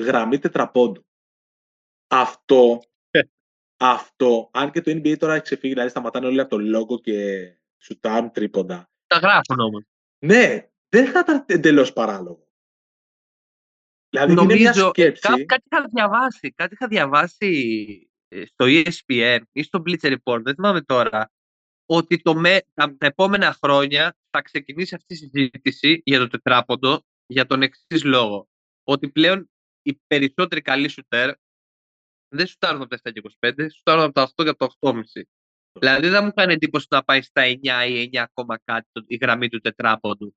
[0.00, 1.06] Γραμμή τετραπόντου.
[2.08, 3.20] Αυτό, Ε.
[3.76, 7.46] αυτό, αν και το NBA τώρα έχει ξεφύγει, δηλαδή σταματάνε όλοι από το λόγο και
[7.78, 8.90] σουτάρουν τρίποντα.
[9.06, 9.84] Τα γράφουν όμως.
[10.18, 12.45] Ναι, δεν θα ήταν εντελώς παράλογο.
[14.20, 14.88] Δηλαδή είναι μια Νομίζω.
[14.88, 15.20] σκέψη.
[15.20, 16.52] Κά, κάτι είχα διαβάσει.
[16.56, 21.32] Κάτι είχα διαβάσει ε, στο ESPN ή στο Bleacher Report, δεν θυμάμαι τώρα,
[21.86, 27.04] ότι το με, τα, τα επόμενα χρόνια θα ξεκινήσει αυτή η συζήτηση για το τετράποντο
[27.26, 28.48] για τον εξής λόγο.
[28.84, 29.50] Ότι πλέον
[29.82, 31.30] οι περισσότεροι καλοί σουτέρ
[32.28, 35.22] δεν σουτάρουν από τα 7 και 25, σουτάρουν από τα 8 και από τα 8,5.
[35.78, 39.16] Δηλαδή δεν μου κάνει εντύπωση να πάει στα 9 ή 9 ακόμα κάτι το- η
[39.16, 40.36] γραμμή του τετράποντου.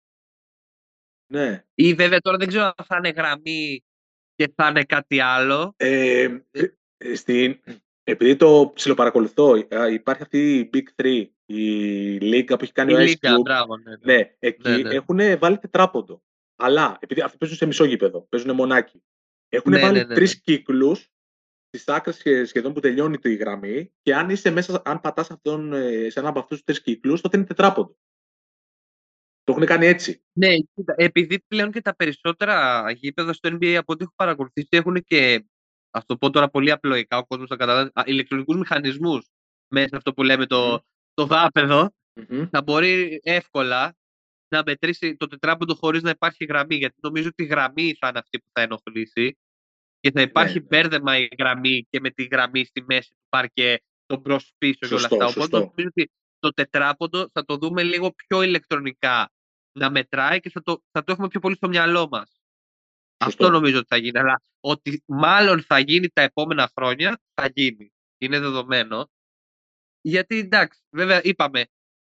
[1.31, 1.63] Ναι.
[1.73, 3.83] Ή βέβαια τώρα δεν ξέρω αν θα είναι γραμμή
[4.35, 5.73] και θα είναι κάτι άλλο.
[5.77, 7.59] Ε, ε, στην,
[8.03, 11.63] επειδή το ψιλοπαρακολουθώ, ε, υπάρχει αυτή η Big 3, η
[12.17, 13.41] λίγα που έχει κάνει Η ο Ice Λίγκα, Cube.
[13.41, 13.77] μπράβο.
[13.77, 14.13] Ναι, ναι.
[14.15, 14.93] Ναι, εκεί Ναι, ναι.
[14.95, 16.23] έχουν βάλει τετράποντο.
[16.55, 19.03] Αλλά επειδή αυτοί παίζουν σε μισό γήπεδο, παίζουν μονάκι.
[19.49, 20.39] Έχουν Ναι, βάλει ναι, ναι, τρεις ναι.
[20.43, 21.09] κύκλους
[21.67, 26.29] στις άκρες σχεδόν που τελειώνει τη γραμμή και αν είσαι μέσα, αν πατάς σε ένα
[26.29, 27.97] από αυτούς τους τρεις κύκλους, τότε είναι τετράποντο.
[29.49, 30.23] Το έχουν κάνει έτσι.
[30.33, 35.03] Ναι, κοίτα, επειδή πλέον και τα περισσότερα γήπεδα στο NBA από ό,τι έχω παρακολουθήσει έχουν
[35.03, 35.45] και,
[35.89, 39.25] ας το πω τώρα πολύ απλοϊκά, ο κόσμος θα καταλάβει, α, ηλεκτρονικούς μηχανισμούς
[39.67, 40.77] μέσα αυτό που λέμε το, Μμμ.
[41.13, 42.47] το δάπεδο, Μμμ.
[42.51, 43.95] θα μπορεί εύκολα
[44.47, 48.19] να μετρήσει το τετράποντο χωρίς να υπάρχει γραμμή, γιατί νομίζω ότι η γραμμή θα είναι
[48.19, 49.37] αυτή που θα ενοχλήσει
[49.99, 50.65] και θα υπάρχει ναι.
[50.65, 54.93] μπέρδεμα η γραμμή και με τη γραμμή στη μέση του πάρκε το μπρος πίσω και
[54.93, 55.25] όλα Σωστό, αυτά.
[55.25, 55.57] Οπότε σωστό.
[55.57, 59.31] νομίζω ότι το τετράποντο θα το δούμε λίγο πιο ηλεκτρονικά
[59.71, 62.41] να μετράει και θα το, θα το έχουμε πιο πολύ στο μυαλό μας.
[63.23, 63.43] Σωστό.
[63.45, 64.19] Αυτό νομίζω ότι θα γίνει.
[64.19, 67.93] Αλλά ότι μάλλον θα γίνει τα επόμενα χρόνια, θα γίνει.
[68.17, 69.09] Είναι δεδομένο.
[70.01, 71.65] Γιατί εντάξει, βέβαια είπαμε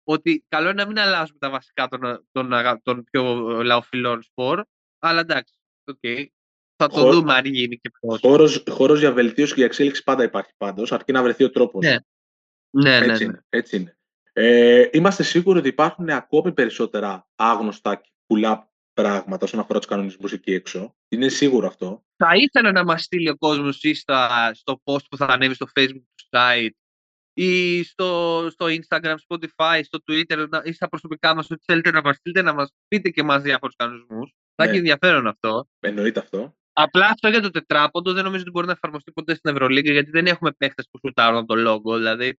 [0.05, 3.23] ότι καλό είναι να μην αλλάζουμε τα βασικά των, των, αγα- των πιο
[3.63, 4.63] λαοφιλών σπορ.
[4.99, 5.99] Αλλά εντάξει, οκ.
[6.77, 8.21] Θα το Χω- δούμε αν γίνει και πώς.
[8.21, 11.85] Χώρος, χώρος για βελτίωση και για εξέλιξη πάντα υπάρχει πάντως, αρκεί να βρεθεί ο τρόπος.
[11.85, 11.97] Ναι.
[12.71, 13.25] Ναι, ναι, Έτσι ναι.
[13.25, 13.45] είναι.
[13.49, 13.99] Έτσι είναι.
[14.33, 20.33] Ε, είμαστε σίγουροι ότι υπάρχουν ακόμη περισσότερα άγνωστα και κουλά πράγματα όσον αφορά τους κανονισμούς
[20.33, 20.97] εκεί έξω.
[21.09, 22.05] Είναι σίγουρο αυτό.
[22.17, 25.67] Θα ήθελα να μας στείλει ο κόσμος ή στα, στο post που θα ανέβει στο
[25.79, 26.71] facebook του site
[27.33, 32.01] ή στο, στο Instagram, Spotify, στο Twitter να- ή στα προσωπικά μας ό,τι θέλετε να
[32.03, 34.33] μας στείλετε να μας πείτε και μας διάφορους κανονισμούς.
[34.55, 34.71] Θα Ναι.
[34.71, 35.69] έχει ενδιαφέρον αυτό.
[35.81, 36.55] Εννοείται αυτό.
[36.73, 40.11] Απλά αυτό για το τετράποντο δεν νομίζω ότι μπορεί να εφαρμοστεί ποτέ στην Ευρωλίγκα γιατί
[40.11, 41.97] δεν έχουμε παίχτες που σουτάρουν από το λόγο.
[41.97, 42.39] Δηλαδή,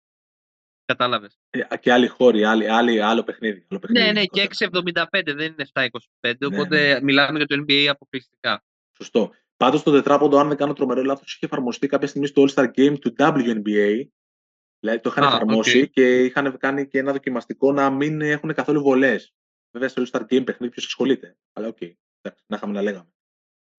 [0.91, 1.39] κατάλαβες.
[1.49, 3.65] Ε, και άλλοι χώροι, άλλοι, άλλοι, άλλο παιχνίδι.
[3.69, 5.07] Άλλο παιχνίδι Ναι, ναι, και γενικότερα.
[5.11, 5.87] 6,75 δεν είναι 7,25.
[6.19, 8.63] Ναι, Οπότε μιλάμε για το NBA αποκλειστικά.
[8.97, 9.31] Σωστό.
[9.57, 12.67] Πάντως το τετράποντο, αν δεν κάνω τρομερό λάθος, είχε εφαρμοστεί κάποια στιγμή στο All Star
[12.77, 14.07] Game του WNBA.
[14.79, 15.89] Δηλαδή το είχαν Α, εφαρμόσει οκ.
[15.89, 19.33] και είχαν κάνει και ένα δοκιμαστικό να μην έχουν καθόλου βολές.
[19.71, 21.37] Βέβαια στο All Star Game παιχνίδι ποιος ασχολείται.
[21.53, 21.81] Αλλά οκ.
[22.21, 23.09] Εντάξει, να είχαμε να λέγαμε.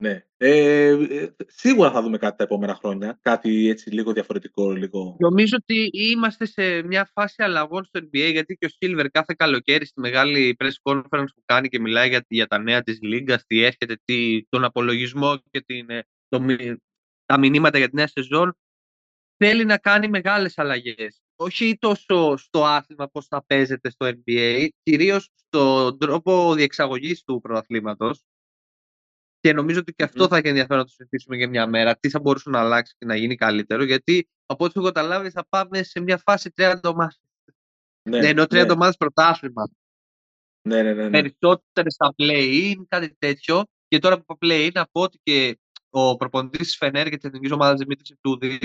[0.02, 0.24] Ναι.
[0.36, 3.18] Ε, ε, σίγουρα θα δούμε κάτι τα επόμενα χρόνια.
[3.22, 4.70] Κάτι έτσι λίγο διαφορετικό.
[4.70, 5.16] Λίγο...
[5.18, 9.86] Νομίζω ότι είμαστε σε μια φάση αλλαγών στο NBA γιατί και ο Σίλβερ κάθε καλοκαίρι
[9.86, 13.62] στη μεγάλη press conference που κάνει και μιλάει για, για τα νέα της Λίγκας, τι
[13.62, 16.44] έρχεται, τι, τον απολογισμό και την, ε, το,
[17.26, 18.56] τα μηνύματα για τη νέα σεζόν
[19.36, 21.20] θέλει να κάνει μεγάλες αλλαγές.
[21.36, 28.22] Όχι τόσο στο άθλημα πώς θα παίζεται στο NBA, κυρίως στον τρόπο διεξαγωγής του πρωταθλήματος
[29.42, 31.96] και νομίζω ότι και αυτό θα έχει ενδιαφέρον να το συζητήσουμε για μια μέρα.
[31.96, 33.84] Τι θα μπορούσε να αλλάξει και να γίνει καλύτερο.
[33.84, 37.20] Γιατί από ό,τι έχω καταλάβει θα πάμε σε μια φάση 30 ομάδες.
[38.02, 38.72] Ναι, ναι, ενώ 30 ναι.
[38.72, 39.70] ομάδες πρωτάθλημα.
[40.68, 41.02] Ναι, ναι, ναι.
[41.02, 41.10] ναι.
[41.10, 43.64] Περισσότερες στα play-in, κάτι τέτοιο.
[43.88, 45.58] Και τώρα που play-in, να πω ότι και
[45.90, 48.58] ο προπονητής της Φενέρ και της εθνικής ομάδας Δημήτρης Επτούδη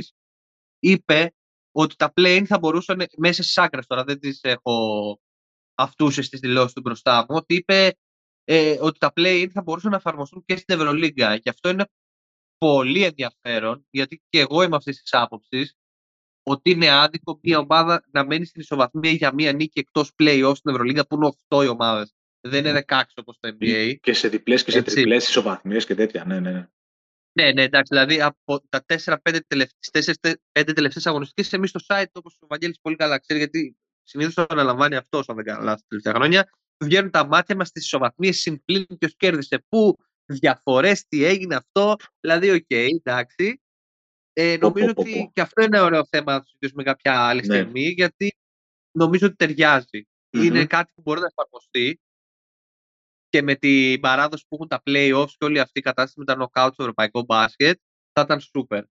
[0.80, 1.34] είπε
[1.72, 4.04] ότι τα play-in θα μπορούσαν μέσα στις άκρες τώρα.
[4.04, 5.20] Δεν τις έχω
[5.76, 7.36] αυτούσες στι δηλώσεις του μπροστά μου.
[7.36, 7.98] Ότι είπε
[8.50, 11.38] ε, ότι τα play-in θα μπορούσαν να εφαρμοστούν και στην Ευρωλίγκα.
[11.38, 11.86] Και αυτό είναι
[12.58, 15.76] πολύ ενδιαφέρον, γιατί και εγώ είμαι αυτής της άποψης
[16.44, 20.72] ότι είναι άδικο μια ομάδα να μένει στην ισοβαθμία για μια νίκη εκτός play-off στην
[20.72, 22.14] Ευρωλίγκα που είναι 8 οι ομάδες.
[22.42, 23.96] Δεν είναι 16 όπως το NBA.
[24.02, 26.26] Και σε διπλές και σε τριπλές ισοβαθμίες και τέτοια.
[26.26, 26.68] Ναι, ναι, ναι.
[27.32, 27.94] Ναι, ναι, εντάξει.
[27.94, 29.40] Δηλαδή από τα 4-5
[30.74, 34.96] τελευταίες αγωνιστικές, εμείς στο site, όπως ο Βαγγέλης πολύ καλά ξέρει, γιατί συνήθως το αναλαμβάνει
[34.96, 36.50] αυτός, αν δεν κάνω λάθος, τελευταία χρόνια
[36.84, 41.96] βγαίνουν τα μάτια μας στις ισοβαθμίες συν πλην ποιος κέρδισε πού, διαφορές, τι έγινε αυτό.
[42.20, 43.62] Δηλαδή, OK, okay, εντάξει.
[44.34, 47.56] Ε, νομίζω ότι και αυτό είναι ωραίο θέμα να το συζητήσουμε κάποια άλλη ναι.
[47.56, 48.38] στιγμή, γιατί
[48.92, 50.08] νομίζω ότι ταιριάζει.
[50.30, 52.00] Είναι κάτι που μπορεί να εφαρμοστεί
[53.30, 56.36] και με την παράδοση που έχουν τα playoffs και όλη αυτή η κατάσταση με τα
[56.40, 57.80] knockout στο ευρωπαϊκό μπάσκετ
[58.14, 58.82] θα ήταν super.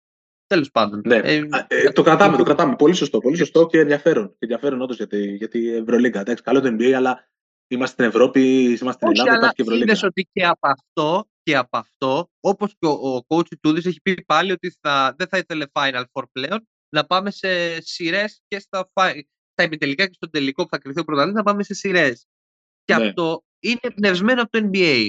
[0.46, 1.02] Τέλος πάντων.
[1.04, 1.16] Ναι.
[1.16, 2.76] Ε, ε, το κρατάμε, το κρατάμε.
[2.76, 4.36] Πολύ σωστό, πολύ σωστό και ενδιαφέρον.
[4.38, 6.20] ενδιαφέρον όντως για, τη, για την Ευρωλίγκα.
[6.20, 7.28] Εντάξει, καλό το NBA, αλλά
[7.68, 9.98] Είμαστε στην Ευρώπη, είμαστε στην Ελλάδα, υπάρχει και Ευρωλίγα.
[10.02, 14.24] ότι και από αυτό, και από αυτό όπως και ο, ο coach Τούδης έχει πει
[14.26, 18.90] πάλι ότι θα, δεν θα ήθελε Final Four πλέον, να πάμε σε σειρές και στα,
[19.52, 22.26] στα ημιτελικά και στο τελικό που θα κρυθεί ο πρωταθλητής, να πάμε σε σειρές.
[22.84, 23.06] Και ναι.
[23.06, 25.08] αυτό είναι εμπνευσμένο από το NBA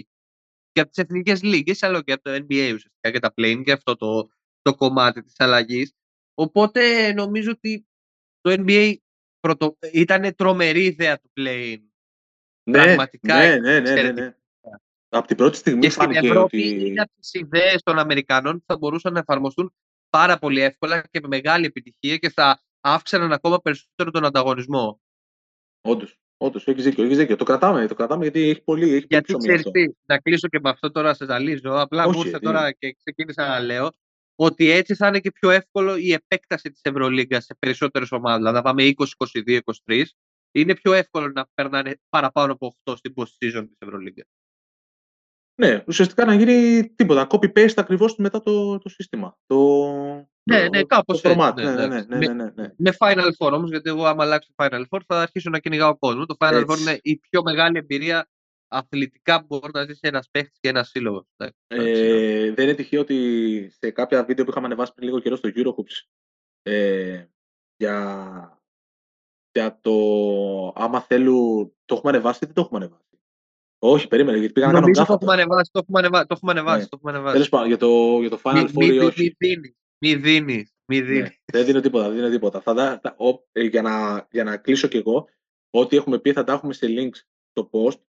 [0.72, 3.72] και από τις εθνικές λίγες, αλλά και από το NBA ουσιαστικά και τα plane και
[3.72, 4.30] αυτό το,
[4.62, 5.94] το κομμάτι της αλλαγής.
[6.34, 7.88] Οπότε νομίζω ότι
[8.42, 8.96] το NBA
[9.40, 9.78] πρωτο...
[9.92, 11.87] ήταν τρομερή ιδέα του plane
[12.68, 14.36] ναι, Πραγματικά ναι, ναι, ναι, ναι, ναι.
[15.10, 16.88] Από την πρώτη στιγμή και στην Ευρώπη ότι...
[16.88, 19.74] είναι από τις ιδέες των Αμερικανών που θα μπορούσαν να εφαρμοστούν
[20.10, 25.02] πάρα πολύ εύκολα και με μεγάλη επιτυχία και θα αύξαναν ακόμα περισσότερο τον ανταγωνισμό.
[25.82, 26.18] Όντως.
[26.40, 27.36] Όντως, έχεις δίκιο, έχεις δίκιο.
[27.36, 28.94] Το κρατάμε, το κρατάμε γιατί έχει πολύ.
[28.94, 31.80] Έχει γιατί ξέρεις τι, να κλείσω και με αυτό τώρα, σε ζαλίζω.
[31.80, 33.90] Απλά μου ήρθε τώρα και ξεκίνησα να λέω
[34.36, 38.38] ότι έτσι θα είναι και πιο εύκολο η επέκταση της Ευρωλίγκας σε περισσότερες ομάδες.
[38.38, 39.06] Δηλαδή, να πάμε 20,
[39.46, 40.04] 22, 23
[40.60, 44.24] είναι πιο εύκολο να περνάνε παραπάνω από 8 στην post-season της Ευρωλίγκα.
[45.62, 47.28] Ναι, ουσιαστικά να γίνει τίποτα.
[47.30, 49.38] Copy-paste ακριβώς μετά το, το σύστημα.
[49.46, 49.58] Το,
[50.44, 51.54] ναι, ναι, κάπως το format.
[51.56, 52.74] Ναι, ναι, ναι, ναι, ναι, ναι.
[52.78, 56.26] Με Final Four όμως, γιατί εγώ άμα αλλάξω Final Four θα αρχίσω να κυνηγάω κόσμο.
[56.26, 58.30] Το Final Four είναι η πιο μεγάλη εμπειρία
[58.68, 61.26] αθλητικά που μπορεί να ζήσει ένας παίχτης και ένας σύλλογος.
[61.68, 65.50] Ε, δεν είναι τυχαίο ότι σε κάποια βίντεο που είχαμε ανεβάσει πριν λίγο καιρό στο
[65.56, 66.08] Eurohoops
[66.62, 67.26] ε,
[67.78, 68.62] για
[69.58, 69.94] για το
[70.76, 71.74] άμα θέλουν.
[71.86, 73.04] Το έχουμε ανεβάσει ή δεν το έχουμε ανεβάσει.
[73.80, 76.28] Όχι, περίμενε, γιατί πήγα να κάνω το έχουμε ανεβάσει, το έχουμε ανεβάσει.
[76.28, 76.86] Το έχουμε ανεβάσει, ναι.
[76.86, 77.34] το έχουμε ανεβάσει.
[77.34, 79.36] Τέλος πάντων, για το, για το Final Four ή όχι.
[80.00, 80.74] Μη δίνεις.
[80.86, 81.30] Μη δίνεις.
[81.30, 82.62] Ναι, δεν δίνω τίποτα, δεν δίνω τίποτα.
[82.62, 85.28] Θα, θα, ο, ε, για, να, για να κλείσω κι εγώ,
[85.70, 88.00] ό,τι έχουμε πει θα τα έχουμε σε links στο post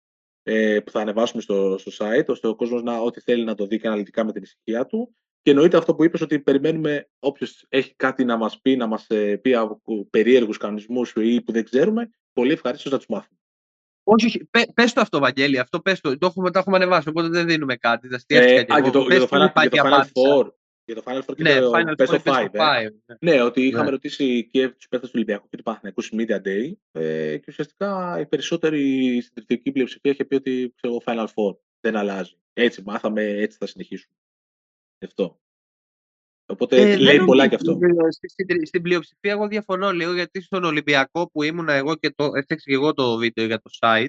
[0.42, 3.66] ε, που θα ανεβάσουμε στο, στο site, ώστε ο κόσμος να, ό,τι θέλει να το
[3.66, 5.16] δει και αναλυτικά με την ησυχία του.
[5.49, 9.07] Και εννοείται αυτό που είπες ότι περιμένουμε όποιος έχει κάτι να μας πει, να μας
[9.09, 13.38] ε, πει από περίεργους κανονισμούς ή που δεν ξέρουμε, πολύ ευχαρίστως να τους μάθουμε.
[14.03, 14.44] Όχι, όχι.
[14.44, 15.59] Πε, πες το αυτό, Βαγγέλη.
[15.59, 16.18] Αυτό πες το.
[16.18, 18.09] Το έχουμε, το έχουμε ανεβάσει, οπότε δεν δίνουμε κάτι.
[18.26, 20.51] ε, και α, για, το, για, το Final, για το Final Four.
[20.84, 22.49] Για το Final Four και ναι, το Final Best of Five.
[22.53, 22.88] Ε.
[23.18, 23.32] Ναι.
[23.32, 23.90] ναι, ότι είχαμε ναι.
[23.90, 28.26] ρωτήσει και τους παίχτε του Ολυμπιακού και του Παναθηναϊκού Media Day ε, και ουσιαστικά η
[28.26, 32.32] περισσότερη συντριπτική πλειοψηφία είχε πει ότι ξέρω, Final Four δεν αλλάζει.
[32.53, 34.18] Έτσι μάθαμε, έτσι θα συνεχίσουμε.
[35.05, 35.40] Αυτό.
[36.51, 37.78] Οπότε ε, λέει πολλά και αυτό.
[38.09, 42.64] Στην, στην πλειοψηφία εγώ διαφωνώ λίγο γιατί στον Ολυμπιακό που ήμουν εγώ και το έφτιαξα
[42.64, 44.09] και εγώ το βίντεο για το site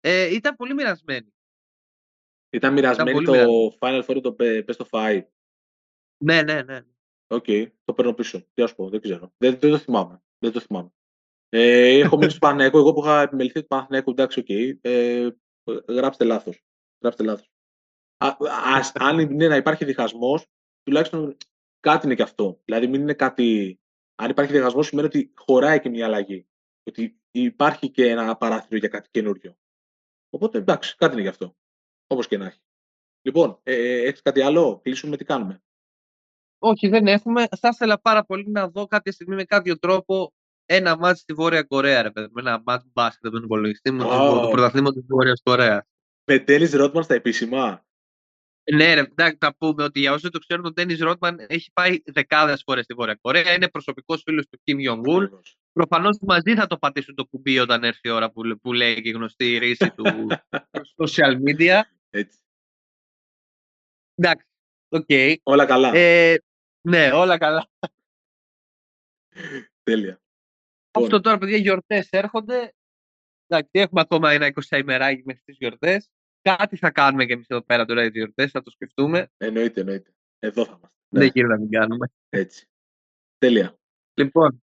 [0.00, 1.34] ε, ήταν πολύ μοιρασμένη.
[2.50, 3.76] Ήταν μοιρασμένη το μοιρασμένη.
[3.80, 5.22] Final Four το Best of Five.
[6.24, 6.84] Ναι, ναι, ναι.
[7.26, 8.46] OK, okay, το παίρνω πίσω.
[8.54, 9.32] Τι ας πω, δεν ξέρω.
[9.36, 10.22] Δεν, δεν το θυμάμαι.
[10.38, 10.92] Δεν το θυμάμαι.
[11.48, 14.46] Ε, έχω μείνει στο Παναθηναϊκό, εγώ που είχα επιμεληθεί του Παναθηναϊκού, εντάξει, OK.
[14.48, 14.78] Okay.
[14.80, 15.28] Ε,
[15.88, 16.64] γράψτε λάθος.
[17.00, 17.49] Γράψτε λάθος
[18.92, 20.46] αν είναι να υπάρχει διχασμός,
[20.82, 21.36] τουλάχιστον
[21.80, 22.60] κάτι είναι και αυτό.
[22.64, 23.78] Δηλαδή, μην είναι κάτι.
[24.14, 26.46] Αν υπάρχει διχασμός, σημαίνει ότι χωράει και μια αλλαγή.
[26.82, 29.56] Ότι υπάρχει και ένα παράθυρο για κάτι καινούριο.
[30.30, 31.56] Οπότε εντάξει, κάτι είναι γι' αυτό.
[32.06, 32.60] Όπως και να έχει.
[33.22, 35.62] Λοιπόν, ε, έχεις κάτι άλλο, κλείσουμε, τι κάνουμε;
[36.58, 37.48] Όχι, δεν έχουμε.
[37.56, 40.32] Θα ήθελα πάρα πολύ να δω κάποια στιγμή με κάποιο τρόπο
[40.64, 42.32] ένα μάτς στη Βόρεια Κορέα, ρε παιδί.
[42.36, 44.40] Ένα μάτς μπάσκετ από τον υπολογιστή μου, oh.
[44.42, 45.84] το πρωταθλήμα της Βόρειας Κορέας.
[46.24, 47.84] Με Ντένις Ρόντμαν στα επίσημα.
[48.64, 52.02] Ναι, ρε, εντάξει, θα πούμε ότι για όσοι το ξέρουν, ο Ντένις Ρόντμαν έχει πάει
[52.04, 53.52] δεκάδες φορές στη Βόρεια Κορέα.
[53.52, 55.24] Είναι προσωπικός φίλος του Κιμ Γιονγκ Ουν.
[55.72, 59.08] Προφανώς μαζί θα το πατήσουν το κουμπί όταν έρθει η ώρα που, που λέει και
[59.08, 60.04] η γνωστή ρήση των
[61.00, 61.80] social media.
[62.10, 62.38] Έτσι.
[64.14, 64.46] Εντάξει,
[64.88, 65.04] OK.
[65.08, 65.34] Okay.
[65.42, 65.94] Όλα καλά.
[65.94, 66.36] Ε,
[66.80, 67.70] ναι, όλα καλά.
[69.82, 70.20] Τέλεια.
[70.90, 71.22] Αυτό λοιπόν.
[71.22, 72.74] τώρα, παιδιά, γιορτές έρχονται.
[73.46, 76.08] Εντάξει, έχουμε ακόμα ένα 20 ημεράκι μέχρι τις γιορτές.
[76.42, 79.30] Κάτι θα κάνουμε και εμείς εδώ πέρα τώρα για τι γιορτές, θα το σκεφτούμε.
[79.36, 80.10] Εννοείται, εννοείται.
[80.38, 80.96] Εδώ θα είμαστε.
[81.08, 81.30] Δεν ναι.
[81.34, 82.10] γίνεται να μην κάνουμε.
[82.28, 82.68] Έτσι.
[83.38, 83.78] Τέλεια.
[84.14, 84.62] Λοιπόν,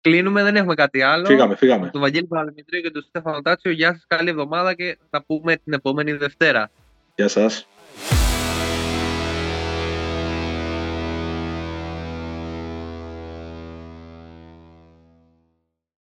[0.00, 1.26] κλείνουμε, δεν έχουμε κάτι άλλο.
[1.26, 1.90] Φύγαμε, φύγαμε.
[1.90, 3.70] Τον Βαγγέλη Παραδημητρίου και τον Στέφανο Τάτσιο.
[3.70, 6.70] Γεια σας, καλή εβδομάδα και θα πούμε την επόμενη Δευτέρα.
[7.14, 7.68] Γεια σας.